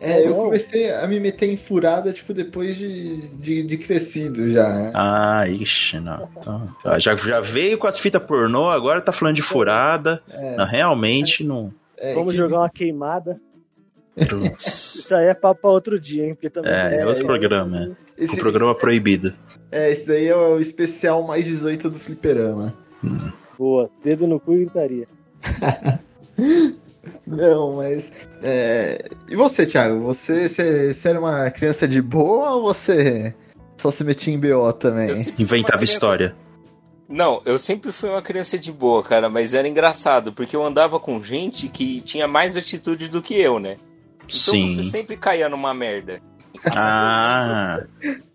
[0.00, 4.68] É, eu comecei a me meter em furada, tipo, depois de, de, de crescido já,
[4.68, 4.92] né?
[4.94, 6.28] Ah, ixi, não.
[6.36, 10.22] Então, tá, já, já veio com as fitas pornô, agora tá falando de furada.
[10.30, 10.54] É.
[10.54, 11.74] Não, realmente não.
[11.96, 12.36] É, Vamos que...
[12.36, 13.40] jogar uma queimada.
[14.56, 16.34] Isso aí é papo pra outro dia, hein?
[16.34, 18.24] Porque também é, é outro programa, é.
[18.24, 18.80] Esse, o programa esse...
[18.80, 19.34] proibido.
[19.70, 22.74] É, esse daí é o especial mais 18 do Fliperama.
[23.04, 23.30] Hum.
[23.58, 25.08] Boa, dedo no cu e gritaria.
[27.26, 28.12] Não, mas.
[28.42, 29.10] É...
[29.28, 30.00] E você, Thiago?
[30.00, 33.34] Você, você, você, era uma criança de boa ou você
[33.76, 35.10] só se metia em BO também?
[35.38, 35.84] Inventava criança...
[35.84, 36.36] história.
[37.08, 41.00] Não, eu sempre fui uma criança de boa, cara, mas era engraçado, porque eu andava
[41.00, 43.76] com gente que tinha mais atitude do que eu, né?
[44.24, 44.74] Então Sim.
[44.74, 46.20] você sempre caía numa merda.
[46.66, 47.82] Ah.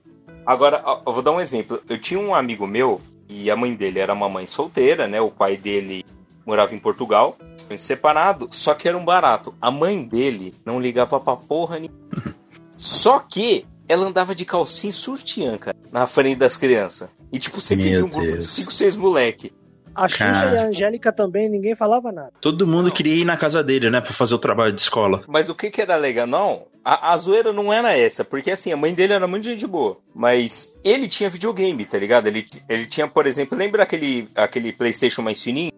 [0.46, 1.82] Agora, eu vou dar um exemplo.
[1.90, 5.20] Eu tinha um amigo meu, e a mãe dele era uma mãe solteira, né?
[5.22, 6.06] O pai dele
[6.46, 7.38] morava em Portugal,
[7.78, 9.56] separado, só que era um barato.
[9.62, 12.36] A mãe dele não ligava pra porra nenhuma.
[12.78, 17.10] Só que ela andava de calcinha surtiã, cara, na frente das crianças.
[17.32, 19.52] E tipo, sempre viu um grupo de 5, 6 moleque.
[19.96, 22.34] A Xuxa e a Angélica também, ninguém falava nada.
[22.42, 22.92] Todo mundo não.
[22.92, 25.24] queria ir na casa dele, né, pra fazer o trabalho de escola.
[25.28, 26.26] Mas o que que era legal?
[26.26, 29.66] Não, a, a zoeira não era essa, porque assim, a mãe dele era muito gente
[29.66, 29.98] boa.
[30.14, 32.28] Mas ele tinha videogame, tá ligado?
[32.28, 35.72] Ele, ele tinha, por exemplo, lembra aquele, aquele PlayStation mais fininho?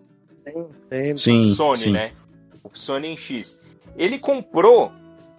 [0.90, 1.92] Tem, sim, Sony, sim.
[1.92, 2.12] né?
[2.64, 3.62] O Sony X.
[3.98, 4.92] Ele comprou,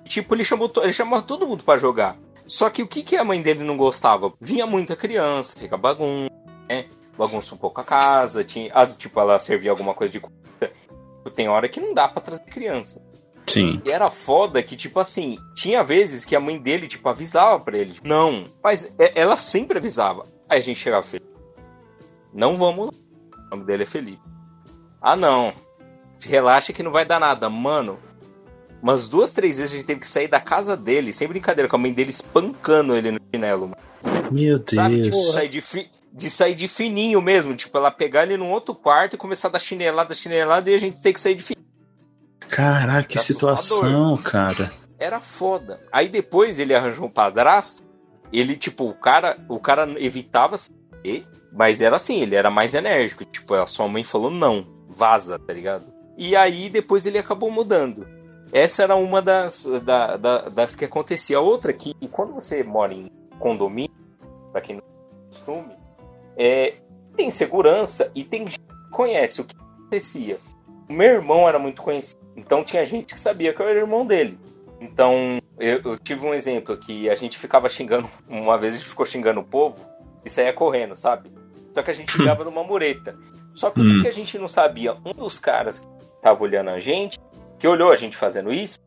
[0.04, 2.16] tipo, ele chamou, ele chamou todo mundo para jogar.
[2.46, 4.32] Só que o que, que a mãe dele não gostava?
[4.40, 6.30] Vinha muita criança, fica bagunça,
[6.68, 6.86] né?
[7.16, 10.72] Bagunça um pouco a casa, tinha, as, tipo, ela servia alguma coisa de comida.
[11.34, 13.04] Tem hora que não dá para trazer criança.
[13.46, 13.80] Sim.
[13.84, 17.78] E era foda que, tipo assim, tinha vezes que a mãe dele, tipo, avisava pra
[17.78, 17.92] ele.
[17.92, 20.24] Tipo, não, mas ela sempre avisava.
[20.48, 21.30] Aí a gente chegava, Felipe,
[22.32, 22.90] não vamos.
[22.90, 24.22] O nome dele é Felipe.
[25.00, 25.52] Ah, não.
[26.24, 27.48] relaxa que não vai dar nada.
[27.48, 27.98] Mano,
[28.82, 31.76] umas duas, três vezes a gente teve que sair da casa dele, sem brincadeira, com
[31.76, 33.68] a mãe dele espancando ele no chinelo.
[33.68, 34.30] Mano.
[34.30, 34.74] Meu Deus.
[34.74, 37.54] Sabe, tipo, sair de, fi, de sair de fininho mesmo.
[37.54, 40.78] Tipo, ela pegar ele num outro quarto e começar a dar chinelada, chinelada, e a
[40.78, 41.66] gente ter que sair de fininho.
[42.48, 44.70] Caraca, que situação, cara.
[44.98, 45.80] Era foda.
[45.92, 47.82] Aí depois ele arranjou um padrasto.
[48.32, 50.70] Ele, tipo, o cara, o cara evitava se
[51.04, 53.24] ver, mas era assim, ele era mais enérgico.
[53.24, 55.86] Tipo, a sua mãe falou não, vaza, tá ligado?
[56.16, 58.06] E aí depois ele acabou mudando.
[58.52, 61.36] Essa era uma das, da- da- das que acontecia.
[61.36, 63.90] A outra que, quando você mora em condomínio,
[64.52, 65.75] pra quem não tem costume,
[66.36, 66.74] é,
[67.16, 70.38] tem segurança e tem gente que conhece o que acontecia.
[70.88, 74.06] O meu irmão era muito conhecido, então tinha gente que sabia que eu era irmão
[74.06, 74.38] dele.
[74.80, 78.88] Então, eu, eu tive um exemplo aqui, a gente ficava xingando, uma vez a gente
[78.88, 79.84] ficou xingando o povo
[80.24, 81.30] e saía correndo, sabe?
[81.72, 83.16] Só que a gente ligava numa mureta.
[83.54, 84.02] Só que o que Hum.
[84.02, 84.94] que a gente não sabia?
[85.04, 87.18] Um dos caras que tava olhando a gente,
[87.58, 88.78] que olhou a gente fazendo isso,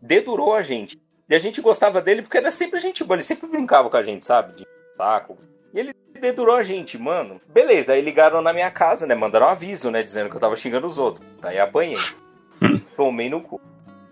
[0.00, 0.98] dedurou a gente.
[1.28, 4.02] E a gente gostava dele porque era sempre gente boa, ele sempre brincava com a
[4.02, 4.54] gente, sabe?
[4.54, 4.66] De
[4.96, 5.36] saco.
[5.74, 7.38] E ele dedurou a gente, mano.
[7.48, 9.14] Beleza, aí ligaram na minha casa, né?
[9.14, 10.02] Mandaram um aviso, né?
[10.02, 11.26] Dizendo que eu tava xingando os outros.
[11.40, 11.98] Daí apanhei.
[12.96, 13.60] Tomei no cu.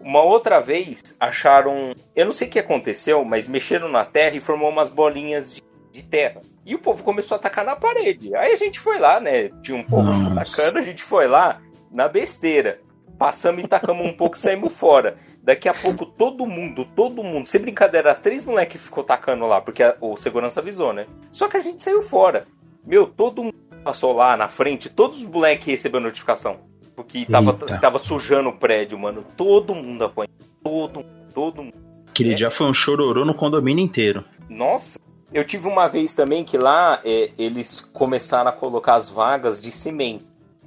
[0.01, 1.95] Uma outra vez acharam.
[2.15, 5.63] Eu não sei o que aconteceu, mas mexeram na terra e formou umas bolinhas de,
[5.91, 6.41] de terra.
[6.65, 8.35] E o povo começou a atacar na parede.
[8.37, 9.51] Aí a gente foi lá, né?
[9.63, 10.33] Tinha um povo Nossa.
[10.33, 12.81] atacando, a gente foi lá na besteira.
[13.19, 15.17] Passamos e tacamos um pouco e saímos fora.
[15.47, 19.81] Daqui a pouco todo mundo, todo mundo, sem brincadeira, três moleques ficou tacando lá, porque
[19.81, 21.07] a- o segurança avisou, né?
[21.31, 22.45] Só que a gente saiu fora.
[22.85, 26.57] Meu, todo mundo passou lá na frente, todos os moleques receberam notificação.
[26.97, 27.79] Porque tava, Eita.
[27.79, 29.25] tava sujando o prédio, mano.
[29.37, 30.31] Todo mundo apanhou.
[30.65, 31.75] Todo mundo, todo mundo.
[32.09, 32.35] Aquele É.
[32.35, 34.25] dia foi um chororô no condomínio inteiro.
[34.49, 34.99] Nossa.
[35.33, 39.71] Eu tive uma vez também que lá é, eles começaram a colocar as vagas de
[39.71, 40.25] cimento.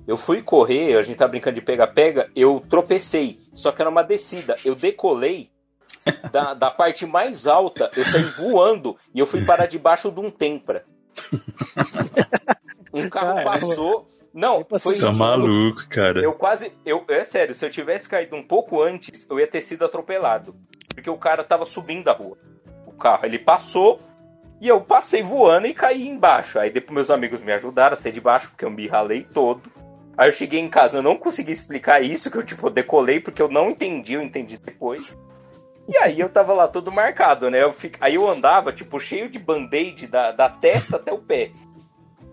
[0.07, 3.39] Eu fui correr, a gente tá brincando de pega-pega, eu tropecei.
[3.59, 4.55] Só que era uma descida.
[4.63, 5.51] Eu decolei
[6.31, 10.31] da, da parte mais alta, eu saí voando e eu fui parar debaixo de um
[10.31, 10.85] tempra.
[12.93, 13.51] Um carro Caramba.
[13.51, 14.09] passou.
[14.33, 16.21] Não, foi Tá tipo, maluco, cara.
[16.21, 16.71] eu quase.
[16.85, 20.55] Eu, é sério, se eu tivesse caído um pouco antes, eu ia ter sido atropelado.
[20.95, 22.37] Porque o cara tava subindo a rua.
[22.85, 23.99] O carro, ele passou
[24.61, 26.59] e eu passei voando e caí embaixo.
[26.59, 29.69] Aí depois meus amigos me ajudaram a sair de baixo, porque eu me ralei todo.
[30.19, 33.41] Aí eu cheguei em casa, eu não consegui explicar isso, que eu tipo decolei, porque
[33.41, 35.15] eu não entendi, eu entendi depois.
[35.87, 37.63] E aí eu tava lá todo marcado, né?
[37.63, 41.51] Eu fic- Aí eu andava, tipo, cheio de band-aid da, da testa até o pé.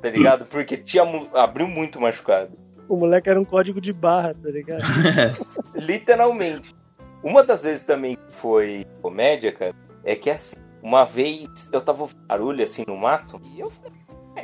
[0.02, 0.46] Tá ligado?
[0.46, 2.58] Porque tinha, mu- abriu muito machucado.
[2.88, 4.82] O moleque era um código de barra, tá ligado?
[5.74, 6.74] Literalmente.
[7.22, 9.74] Uma das vezes também que foi comédia, cara,
[10.04, 13.92] é que assim, uma vez eu tava ouvindo barulho assim no mato e eu falei,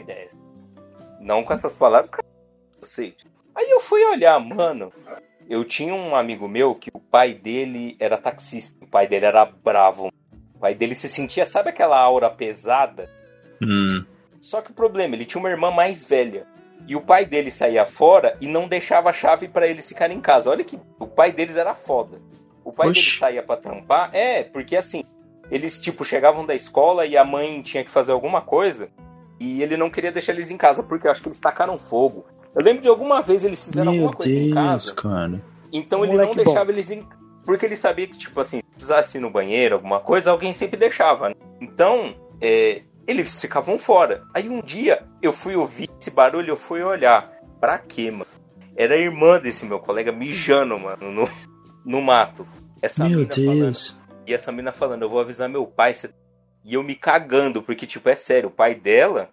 [0.08, 0.36] é essa?
[1.20, 2.26] Não com essas palavras, cara,
[2.80, 3.14] eu sei.
[3.54, 4.92] Aí eu fui olhar, mano.
[5.48, 9.44] Eu tinha um amigo meu que o pai dele era taxista, o pai dele era
[9.44, 10.10] bravo.
[10.54, 13.10] O pai dele se sentia, sabe aquela aura pesada?
[13.60, 14.04] Hum.
[14.40, 16.46] Só que o problema, ele tinha uma irmã mais velha.
[16.86, 20.20] E o pai dele saía fora e não deixava a chave pra eles ficarem em
[20.20, 20.50] casa.
[20.50, 22.20] Olha que o pai deles era foda.
[22.64, 23.00] O pai Oxi.
[23.00, 25.04] dele saía pra trampar, é, porque assim,
[25.50, 28.88] eles tipo chegavam da escola e a mãe tinha que fazer alguma coisa
[29.38, 32.24] e ele não queria deixar eles em casa porque eu acho que eles tacaram fogo.
[32.54, 34.94] Eu lembro de alguma vez eles fizeram Meu alguma coisa em Deus, casa.
[34.94, 35.44] cara.
[35.72, 36.44] Então ele não moleque bom.
[36.44, 37.06] deixava eles em.
[37.44, 40.76] Porque ele sabia que, tipo assim, se precisasse ir no banheiro, alguma coisa, alguém sempre
[40.76, 41.30] deixava.
[41.30, 41.34] Né?
[41.60, 44.24] Então, é, eles ficavam fora.
[44.34, 47.32] Aí um dia eu fui ouvir esse barulho, eu fui olhar.
[47.58, 48.26] Pra quê, mano?
[48.76, 51.28] Era a irmã desse meu colega mijando, mano, no,
[51.84, 52.46] no mato.
[52.80, 53.60] Essa Meu mina falando.
[53.60, 53.96] Deus.
[54.26, 55.92] E essa mina falando, eu vou avisar meu pai.
[56.64, 59.30] E eu me cagando, porque, tipo, é sério, o pai dela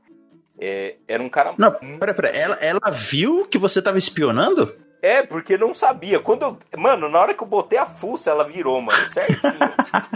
[0.59, 2.27] é, era um cara Não, pera, pera.
[2.29, 4.75] Ela, ela viu que você tava espionando?
[5.01, 6.19] É, porque não sabia.
[6.19, 6.57] Quando eu.
[6.77, 9.53] Mano, na hora que eu botei a fuça, ela virou, mano, certinho.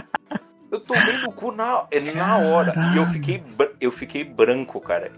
[0.70, 2.74] eu tomei no cu na, é, na hora.
[2.94, 3.42] E eu fiquei,
[3.80, 5.10] eu fiquei branco, cara.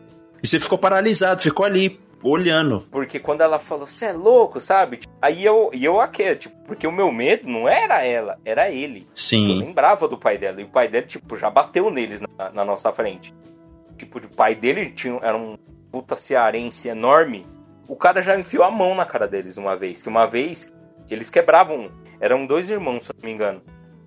[0.42, 2.86] E você ficou paralisado, ficou ali, olhando.
[2.90, 4.98] Porque quando ela falou, você é louco, sabe?
[4.98, 8.70] Tipo, Aí eu, e eu aqui, tipo, porque o meu medo não era ela, era
[8.70, 9.00] ele.
[9.00, 9.58] Eu Sim.
[9.58, 10.60] lembrava do pai dela.
[10.60, 13.34] E o pai dela, tipo, já bateu neles na, na nossa frente.
[13.96, 15.56] Tipo, o pai dele tinha, era um
[15.90, 17.46] puta cearense enorme.
[17.88, 20.02] O cara já enfiou a mão na cara deles uma vez.
[20.02, 20.72] Que uma vez
[21.08, 21.90] eles quebravam.
[22.20, 23.62] Eram dois irmãos, se eu não me engano.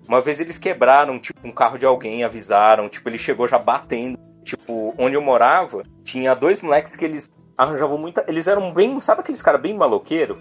[0.06, 2.88] Uma vez eles quebraram, tipo, um carro de alguém, avisaram.
[2.88, 4.18] Tipo, ele chegou já batendo.
[4.44, 8.24] Tipo, onde eu morava, tinha dois moleques que eles arranjavam muita.
[8.28, 9.00] Eles eram bem.
[9.00, 10.40] Sabe aqueles caras bem maloqueiro?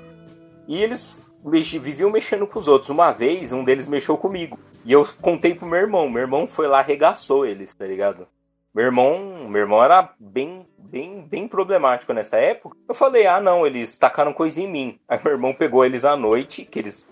[0.67, 2.89] E eles mex- viviam mexendo com os outros.
[2.89, 4.59] Uma vez, um deles mexeu comigo.
[4.85, 6.09] E eu contei pro meu irmão.
[6.09, 8.27] Meu irmão foi lá, arregaçou eles, tá ligado?
[8.73, 12.77] Meu irmão, meu irmão era bem, bem, bem problemático nessa época.
[12.87, 14.99] Eu falei, ah, não, eles tacaram coisa em mim.
[15.07, 17.05] Aí meu irmão pegou eles à noite, que eles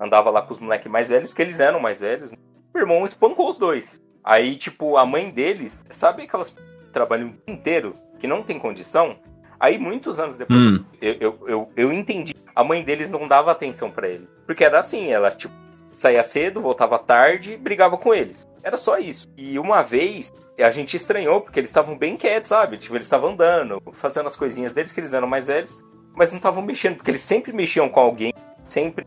[0.00, 2.30] andavam lá com os moleques mais velhos, que eles eram mais velhos.
[2.30, 2.38] né?
[2.74, 4.02] Meu irmão espancou os dois.
[4.24, 8.58] Aí, tipo, a mãe deles, sabe aquelas que trabalham o dia inteiro, que não tem
[8.58, 9.16] condição?
[9.60, 10.84] Aí, muitos anos depois, Hum.
[11.00, 12.34] eu, eu, eu, eu entendi.
[12.56, 14.28] A mãe deles não dava atenção pra eles.
[14.46, 15.54] Porque era assim, ela, tipo,
[15.92, 18.48] saía cedo, voltava tarde e brigava com eles.
[18.64, 19.28] Era só isso.
[19.36, 22.78] E uma vez, a gente estranhou, porque eles estavam bem quietos, sabe?
[22.78, 25.78] Tipo, eles estavam andando, fazendo as coisinhas deles, que eles eram mais velhos,
[26.16, 28.32] mas não estavam mexendo, porque eles sempre mexiam com alguém,
[28.70, 29.06] sempre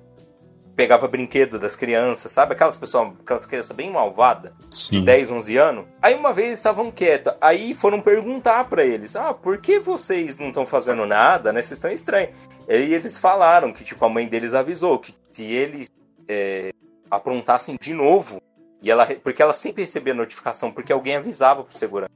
[0.76, 2.53] pegava brinquedo das crianças, sabe?
[2.53, 5.03] Aquelas pessoas, aquelas crianças bem malvadas, de Sim.
[5.03, 5.86] 10, 11 anos.
[5.99, 10.38] Aí uma vez eles estavam quietos, aí foram perguntar pra eles: "Ah, por que vocês
[10.38, 11.64] não estão fazendo nada, né?
[11.64, 12.30] Vocês estão estranhos".
[12.70, 15.88] Aí eles falaram que tipo a mãe deles avisou que se eles
[16.28, 16.72] é,
[17.10, 18.39] aprontassem de novo,
[18.82, 22.11] e ela porque ela sempre recebia notificação porque alguém avisava pro segurança.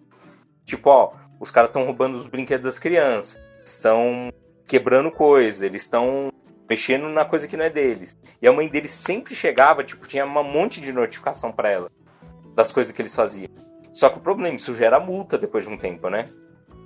[0.63, 4.31] Tipo, ó, os caras estão roubando os brinquedos das crianças, estão
[4.67, 6.31] quebrando coisa, eles estão
[6.69, 8.15] mexendo na coisa que não é deles.
[8.41, 11.91] E a mãe deles sempre chegava, tipo, tinha um monte de notificação pra ela
[12.55, 13.49] das coisas que eles faziam.
[13.91, 16.25] Só que o problema, isso gera multa depois de um tempo, né?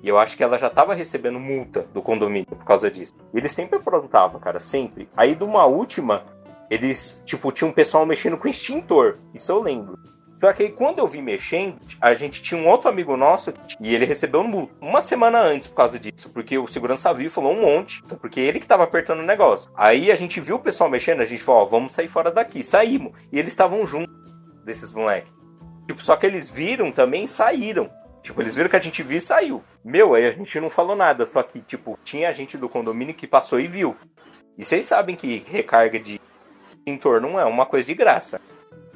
[0.02, 3.14] E eu acho que ela já tava recebendo multa do condomínio por causa disso.
[3.34, 5.10] E eles sempre aprontavam, cara, sempre.
[5.16, 6.26] Aí de uma última,
[6.70, 9.18] eles, tipo, tinha um pessoal mexendo com extintor.
[9.34, 9.98] Isso eu lembro.
[10.40, 13.96] Só que aí, quando eu vi mexendo, a gente tinha um outro amigo nosso e
[13.96, 17.54] ele recebeu multa uma semana antes por causa disso, porque o segurança viu e falou
[17.54, 19.72] um monte, porque ele que tava apertando o negócio.
[19.76, 22.64] Aí a gente viu o pessoal mexendo, a gente falou, ó, vamos sair fora daqui.
[22.64, 23.14] Saímos.
[23.32, 24.14] E eles estavam juntos
[24.66, 25.32] desses moleques.
[25.88, 27.90] Tipo, só que eles viram também e saíram.
[28.22, 29.64] Tipo, eles viram que a gente viu e saiu.
[29.84, 33.28] Meu, aí a gente não falou nada, só que, tipo, tinha gente do condomínio que
[33.28, 33.96] passou e viu.
[34.58, 36.20] E vocês sabem que recarga de
[36.86, 38.40] extintor não é uma coisa de graça.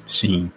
[0.06, 0.50] Sim.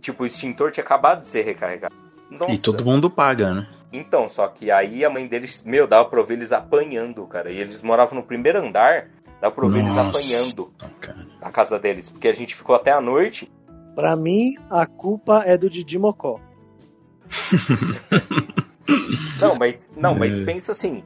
[0.00, 1.94] Tipo, o extintor tinha acabado de ser recarregado.
[2.30, 2.50] Nossa.
[2.52, 3.68] E todo mundo paga, né?
[3.92, 7.50] Então, só que aí a mãe deles, meu, dava pra ouvir eles apanhando, cara.
[7.50, 9.08] E eles moravam no primeiro andar,
[9.40, 10.18] dava pra eles Nossa.
[10.18, 11.26] apanhando Cara.
[11.40, 12.08] na casa deles.
[12.08, 13.50] Porque a gente ficou até a noite.
[13.94, 16.40] Pra mim, a culpa é do Didi Mocó.
[19.40, 20.44] Não, mas, não, mas É.
[20.44, 21.04] pensa assim.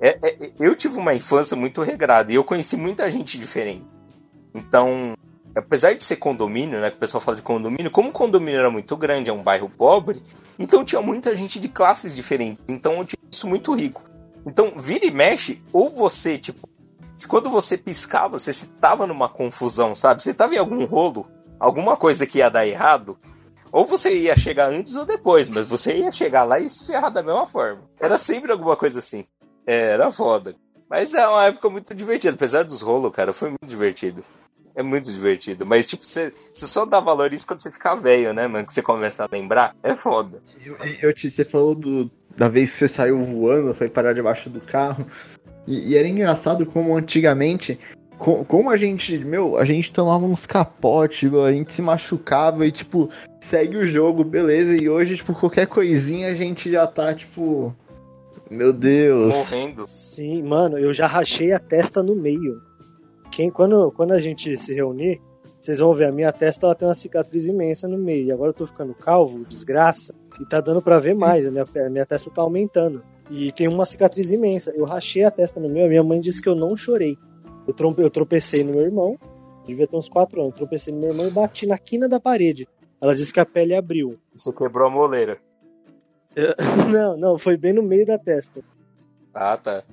[0.00, 3.84] é- é- eu tive uma infância muito regrada e eu conheci muita gente diferente.
[4.54, 5.14] Então,
[5.54, 6.90] apesar de ser condomínio, né?
[6.90, 9.68] Que o pessoal fala de condomínio, como o condomínio era muito grande, é um bairro
[9.68, 10.22] pobre,
[10.58, 12.62] então tinha muita gente de classes diferentes.
[12.68, 14.02] Então eu tinha isso muito rico.
[14.46, 16.68] Então, vira e mexe, ou você, tipo,
[17.28, 20.22] quando você piscava, você estava numa confusão, sabe?
[20.22, 21.26] Você estava em algum rolo,
[21.58, 23.18] alguma coisa que ia dar errado,
[23.72, 27.10] ou você ia chegar antes ou depois, mas você ia chegar lá e se ferrar
[27.10, 27.82] da mesma forma.
[27.98, 29.24] Era sempre alguma coisa assim.
[29.66, 30.54] É, era foda.
[30.88, 32.34] Mas é uma época muito divertida.
[32.34, 34.24] Apesar dos rolos, cara, foi muito divertido.
[34.76, 35.64] É muito divertido.
[35.64, 38.66] Mas, tipo, você, você só dá valor a isso quando você ficar velho, né, mano?
[38.66, 39.74] Que você começa a lembrar.
[39.82, 40.42] É foda.
[40.64, 44.50] Eu, eu te, você falou do, da vez que você saiu voando, foi parar debaixo
[44.50, 45.06] do carro.
[45.66, 47.78] E, e era engraçado como antigamente,
[48.18, 52.72] co- como a gente, meu, a gente tomava uns capotes, a gente se machucava e,
[52.72, 53.08] tipo,
[53.40, 54.74] segue o jogo, beleza.
[54.74, 57.72] E hoje, tipo, qualquer coisinha a gente já tá, tipo,
[58.50, 59.32] meu Deus.
[59.34, 59.84] Morrendo.
[59.86, 62.60] Sim, mano, eu já rachei a testa no meio.
[63.34, 65.20] Quem, quando, quando a gente se reunir,
[65.60, 68.26] vocês vão ver, a minha testa ela tem uma cicatriz imensa no meio.
[68.26, 71.44] E agora eu tô ficando calvo, desgraça, e tá dando pra ver mais.
[71.44, 73.02] A minha, a minha testa tá aumentando.
[73.28, 74.70] E tem uma cicatriz imensa.
[74.76, 77.18] Eu rachei a testa no meio, a minha mãe disse que eu não chorei.
[77.66, 79.18] Eu, trompe, eu tropecei no meu irmão,
[79.66, 80.54] devia ter uns 4 anos.
[80.54, 82.68] Tropecei no meu irmão e bati na quina da parede.
[83.00, 84.16] Ela disse que a pele abriu.
[84.32, 85.38] Você quebrou a moleira.
[86.90, 88.60] Não, não, foi bem no meio da testa.
[89.32, 89.84] Ah, tá.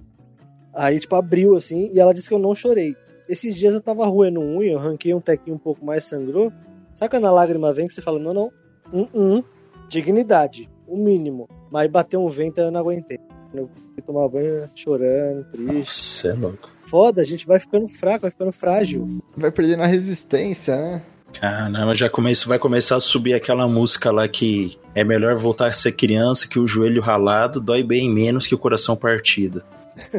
[0.74, 2.96] Aí, tipo, abriu assim, e ela disse que eu não chorei.
[3.32, 6.52] Esses dias eu tava roendo um unha, eu arranquei um tequinho um pouco mais, sangrou.
[6.94, 8.52] Sabe quando a lágrima vem que você fala, não, não,
[8.92, 9.44] um, um,
[9.88, 11.48] dignidade, o mínimo.
[11.72, 13.20] Mas bateu um vento e eu não aguentei.
[13.54, 15.74] Eu fui tomar banho chorando, triste.
[15.74, 16.70] Nossa, é louco.
[16.88, 19.24] Foda, a gente vai ficando fraco, vai ficando frágil.
[19.38, 21.02] Vai perdendo a resistência, né?
[21.40, 25.74] Caramba, já começa, vai começar a subir aquela música lá que é melhor voltar a
[25.74, 29.64] ser criança que o joelho ralado dói bem menos que o coração partido.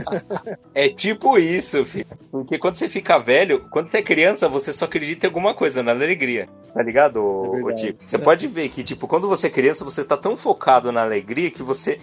[0.75, 2.07] É tipo isso, filho.
[2.31, 5.83] Porque quando você fica velho, quando você é criança, você só acredita em alguma coisa,
[5.83, 6.49] na alegria.
[6.73, 7.75] Tá ligado, ô- É.
[7.75, 7.99] Tico?
[8.05, 11.51] Você pode ver que, tipo, quando você é criança, você tá tão focado na alegria
[11.51, 11.99] que você.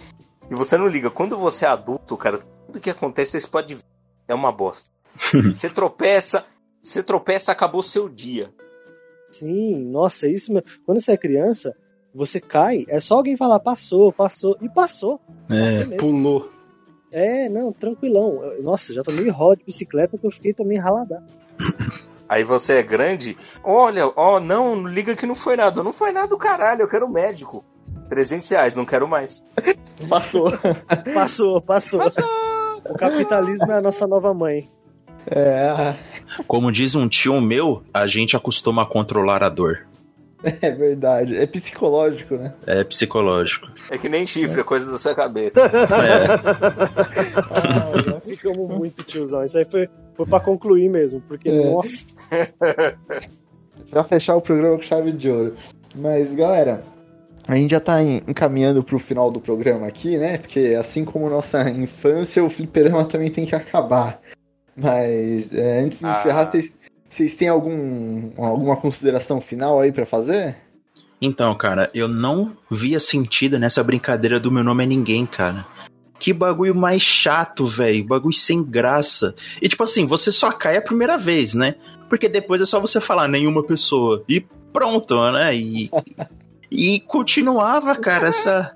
[0.50, 1.10] E você não liga.
[1.10, 3.82] Quando você é adulto, cara, tudo que acontece, você pode ver.
[4.28, 4.90] É uma bosta.
[5.52, 6.44] você tropeça,
[6.82, 8.50] você tropeça, acabou seu dia.
[9.30, 10.68] Sim, nossa, isso mesmo.
[10.84, 11.74] Quando você é criança,
[12.14, 15.20] você cai, é só alguém falar, passou, passou, e passou.
[15.48, 15.96] É, mesmo.
[15.96, 16.50] pulou.
[17.12, 18.42] É, não, tranquilão.
[18.42, 21.22] Eu- Nossa, já tomei roda de bicicleta que eu fiquei também ralada.
[22.28, 25.82] Aí você é grande, olha, ó, não, liga que não foi nada.
[25.82, 27.64] Não foi nada do caralho, eu quero um médico.
[28.08, 29.42] 300 reais, não quero mais.
[30.08, 30.52] Passou.
[31.12, 32.00] Passou, passou.
[32.88, 34.68] O capitalismo é a nossa nova mãe.
[35.26, 35.94] É,
[36.46, 39.86] Como diz um tio meu, a gente acostuma a controlar a dor.
[40.42, 41.36] é verdade.
[41.36, 42.54] É psicológico, né?
[42.66, 43.68] É psicológico.
[43.90, 45.60] É que nem chifre, é coisa da sua cabeça.
[45.66, 45.70] É.
[47.50, 49.44] Ah, já ficamos muito tiozão.
[49.44, 51.70] Isso aí foi, foi pra concluir mesmo, porque, É.
[51.70, 52.06] nossa,
[53.90, 55.54] Pra fechar o programa com chave de ouro.
[55.96, 56.82] Mas, galera,
[57.48, 60.38] a gente já tá en- encaminhando pro final do programa aqui, né?
[60.38, 64.20] Porque assim como nossa infância, o fliperama também tem que acabar.
[64.76, 66.12] Mas é, antes de Ah.
[66.12, 66.72] encerrar, vocês-
[67.08, 70.56] vocês têm algum, alguma consideração final aí pra fazer?
[71.20, 75.66] Então, cara, eu não via sentido nessa brincadeira do meu nome é ninguém, cara.
[76.18, 78.04] Que bagulho mais chato, velho.
[78.04, 79.34] Bagulho sem graça.
[79.60, 81.74] E tipo assim, você só cai a primeira vez, né?
[82.08, 84.22] Porque depois é só você falar nenhuma pessoa.
[84.28, 84.40] E
[84.72, 85.54] pronto, né?
[85.56, 85.90] E,
[86.70, 88.72] e continuava, cara, essa,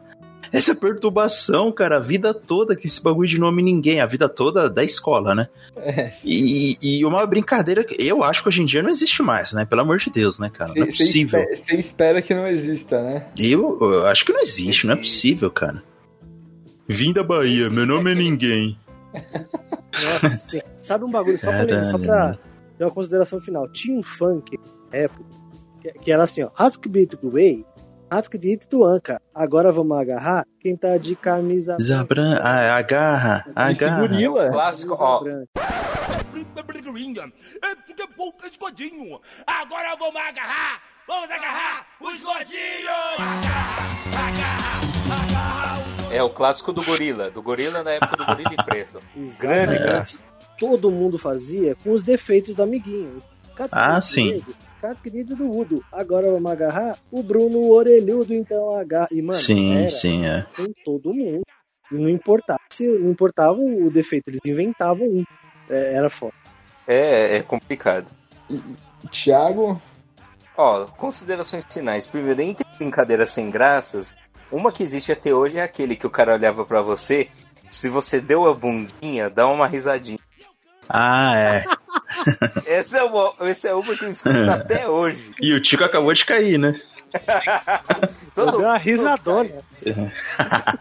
[0.56, 4.70] essa perturbação, cara, a vida toda que esse bagulho de nome ninguém, a vida toda
[4.70, 5.48] da escola, né?
[5.76, 9.52] É, E, e uma brincadeira que eu acho que hoje em dia não existe mais,
[9.52, 9.64] né?
[9.64, 10.72] Pelo amor de Deus, né, cara?
[10.76, 11.40] Não é possível.
[11.40, 13.26] espera, você espera que não exista, né?
[13.36, 15.82] Eu, eu acho que não existe, não é possível, cara.
[16.86, 18.78] Vim da Bahia, meu nome é ninguém.
[20.22, 20.62] nossa.
[20.78, 22.38] Sabe um bagulho, só pra, só pra
[22.78, 23.66] ter uma consideração final.
[23.68, 24.58] Tinha um funk
[24.92, 25.24] na época
[25.80, 26.50] que, que era assim, ó.
[26.56, 27.64] Haskbit Way,
[28.10, 29.20] Haskbit Tuanca.
[29.34, 34.00] Agora vamos agarrar quem tá de camisa Zabran, ah, agarra, agarra.
[34.00, 34.50] gorila.
[34.50, 35.20] Clássico, ó.
[35.20, 35.48] branca.
[37.86, 38.38] Fica pouco.
[39.46, 40.80] Agora vamos agarrar.
[41.06, 42.88] Vamos agarrar os gordinhos.
[43.18, 43.86] Agarra,
[44.28, 44.80] agarra,
[45.24, 47.30] agarra os É o clássico do gorila.
[47.30, 49.00] Do gorila na época do gorila em preto.
[49.40, 50.18] Grande graça.
[50.58, 53.18] Todo mundo fazia com os defeitos do amiguinho.
[53.54, 54.30] Cada Ah, sim.
[54.30, 55.82] dedo, Cada querido do Udo.
[55.90, 59.08] Agora vamos agarrar o Bruno Orelhudo, então agarra.
[59.10, 60.44] E, mano, Sim, era sim, é.
[60.54, 61.40] com todo mundo.
[61.90, 65.24] E não importava, se, não importava o defeito, eles inventavam um.
[65.70, 66.34] É, era foda.
[66.86, 68.12] É, é complicado.
[69.10, 69.80] Thiago,
[70.54, 72.06] Ó, considerações finais.
[72.06, 74.12] Primeiro, entre brincadeiras sem graças,
[74.52, 77.30] uma que existe até hoje é aquele que o cara olhava pra você,
[77.70, 80.18] se você deu a bundinha, dá uma risadinha.
[80.88, 81.64] Ah, é.
[82.66, 85.32] Essa é uma, essa é uma que eu escuto até hoje.
[85.40, 86.80] E o Tico acabou de cair, né?
[88.34, 89.50] Todo Deu uma mundo risadona.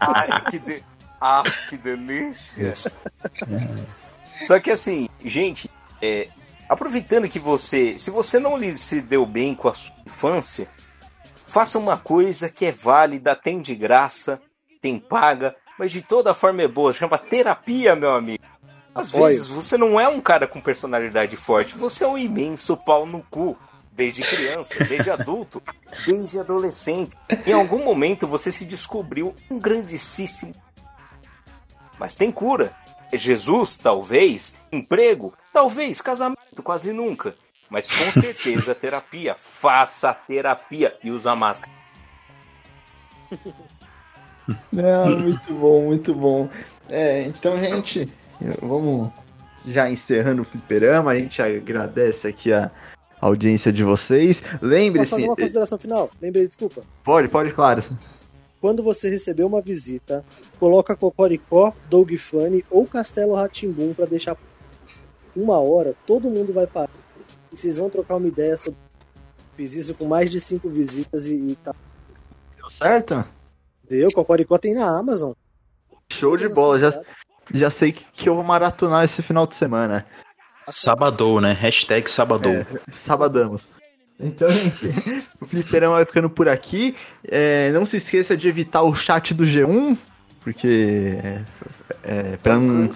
[0.00, 0.82] Ai, que, de...
[1.20, 2.72] ah, que delícia.
[4.46, 5.70] Só que assim, gente,
[6.02, 6.28] é,
[6.68, 10.68] aproveitando que você, se você não lhe se deu bem com a sua infância,
[11.46, 14.40] faça uma coisa que é válida, tem de graça,
[14.80, 18.42] tem paga, mas de toda forma é boa, chama terapia, meu amigo.
[18.94, 19.26] Às Olha.
[19.26, 23.22] vezes você não é um cara com personalidade forte, você é um imenso pau no
[23.22, 23.58] cu.
[23.90, 25.62] Desde criança, desde adulto,
[26.04, 27.16] desde adolescente.
[27.46, 30.52] Em algum momento você se descobriu um grandíssimo.
[31.96, 32.74] Mas tem cura.
[33.12, 34.58] É Jesus, talvez.
[34.72, 36.00] Emprego, talvez.
[36.00, 37.36] Casamento, quase nunca.
[37.70, 39.36] Mas com certeza terapia.
[39.36, 41.72] Faça terapia e usa máscara.
[44.72, 46.48] Não, muito bom, muito bom.
[46.90, 48.12] É, então, gente,
[48.60, 49.10] vamos
[49.66, 51.12] já encerrando o fliperama.
[51.12, 52.70] A gente agradece aqui a
[53.20, 54.40] audiência de vocês.
[54.40, 55.10] Posso Lembre-se.
[55.10, 56.10] fazer uma consideração final?
[56.20, 56.82] Lembrei, desculpa.
[57.02, 57.82] Pode, pode, claro.
[58.60, 60.24] Quando você receber uma visita,
[60.58, 64.36] coloca Cocoricó, Doug Funny ou Castelo Ratimbum pra deixar
[65.36, 66.90] uma hora, todo mundo vai parar.
[67.52, 68.78] E vocês vão trocar uma ideia sobre.
[69.56, 71.74] Fiz isso com mais de cinco visitas e, e tá.
[72.56, 73.24] Deu certo?
[73.88, 75.32] Deu, Cocoricó tem na Amazon.
[76.10, 76.78] Show de bola.
[76.78, 77.02] Já,
[77.52, 80.06] já sei que, que eu vou maratonar esse final de semana.
[80.66, 81.52] Sabadou, né?
[81.52, 82.52] Hashtag Sabadou.
[82.52, 83.68] É, sabadamos.
[84.18, 84.86] Então, gente,
[85.40, 86.94] o Fliperama vai ficando por aqui.
[87.26, 89.96] É, não se esqueça de evitar o chat do G1,
[90.42, 91.40] porque é,
[92.02, 92.88] é, pra não,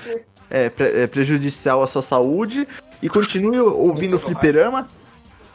[0.48, 2.66] é, pre- é prejudicial à sua saúde.
[3.02, 4.88] E continue ouvindo o Fliperama.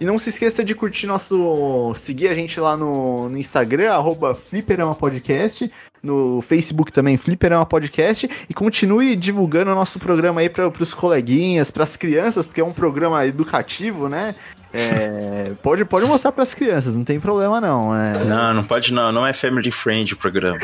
[0.03, 1.93] E não se esqueça de curtir nosso.
[1.95, 5.71] seguir a gente lá no, no Instagram, arroba Fliperama Podcast.
[6.03, 8.29] No Facebook também, Fliperama Podcast.
[8.49, 12.65] E continue divulgando o nosso programa aí para os coleguinhas, para as crianças, porque é
[12.65, 14.35] um programa educativo, né?
[14.73, 17.95] É, pode, pode mostrar para as crianças, não tem problema não.
[17.95, 19.09] É, Não, não pode não.
[19.09, 20.59] Não é family friend o programa.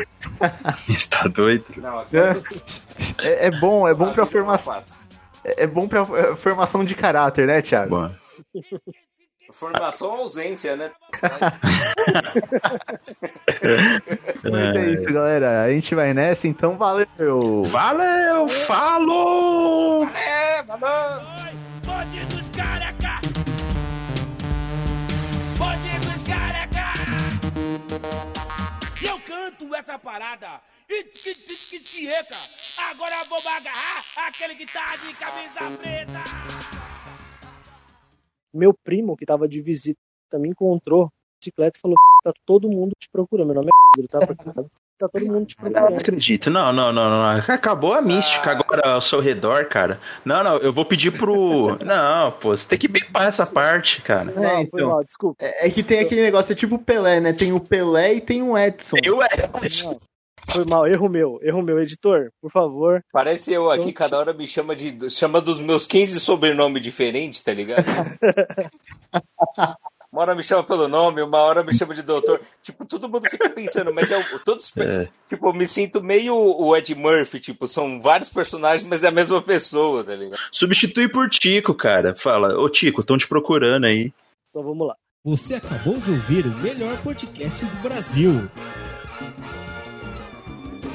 [0.89, 1.63] Está doido?
[1.77, 2.01] Não,
[3.23, 4.81] é, é bom, é bom para formação,
[5.45, 7.89] é bom para formação de caráter, né, Thiago?
[7.89, 8.11] Bom.
[9.51, 10.91] Formação ou ausência, né?
[14.43, 15.63] Mas é isso, galera.
[15.63, 17.63] A gente vai nessa, então valeu.
[17.63, 20.07] Valeu, falou!
[20.07, 21.21] É, valeu!
[21.85, 23.19] Bonde dos careca!
[25.57, 26.93] Bonde dos careca!
[29.01, 29.49] E eu canto!
[29.97, 30.61] parada.
[30.88, 32.35] E tiki reca.
[32.77, 36.23] Agora vamos agarrar aquele que tá de camisa preta.
[38.53, 39.99] Meu primo, que tava de visita,
[40.35, 41.09] me encontrou
[41.39, 43.47] bicicleta e falou: tá todo mundo te procurando.
[43.47, 44.51] Meu nome é Pedro, tá?
[44.53, 44.63] Tá-
[44.99, 45.99] Tá todo mundo te Não, não procurando.
[46.01, 46.49] acredito.
[46.49, 47.26] Não, não, não, não.
[47.47, 49.97] Acabou a mística agora ao seu redor, cara.
[50.26, 51.77] Não, não, eu vou pedir pro.
[51.85, 54.26] Não, pô, você tem que bipar essa parte, cara.
[54.26, 54.89] Não, É, foi então.
[54.89, 55.38] mal, desculpa.
[55.41, 57.31] É, é que tem aquele negócio, é tipo o Pelé, né?
[57.31, 58.97] Tem o Pelé e tem o Edson.
[59.01, 59.30] Eu é.
[59.85, 59.97] Não,
[60.51, 63.03] Foi mal, erro meu, erro meu, editor, por favor.
[63.11, 65.09] Parece eu aqui, Então, cada hora me chama de.
[65.09, 67.85] chama dos meus 15 sobrenomes diferentes, tá ligado?
[70.11, 72.41] Uma hora me chama pelo nome, uma hora me chama de doutor.
[72.63, 74.75] Tipo, todo mundo fica pensando, mas é o- todos.
[74.75, 75.07] É.
[75.27, 79.11] Tipo, eu me sinto meio o Ed Murphy, tipo, são vários personagens, mas é a
[79.11, 80.39] mesma pessoa, tá ligado?
[80.51, 82.15] Substitui por Tico, cara.
[82.15, 84.11] Fala, ô Tico, estão te procurando aí.
[84.49, 84.95] Então vamos lá.
[85.23, 88.49] Você acabou de ouvir o melhor podcast do Brasil.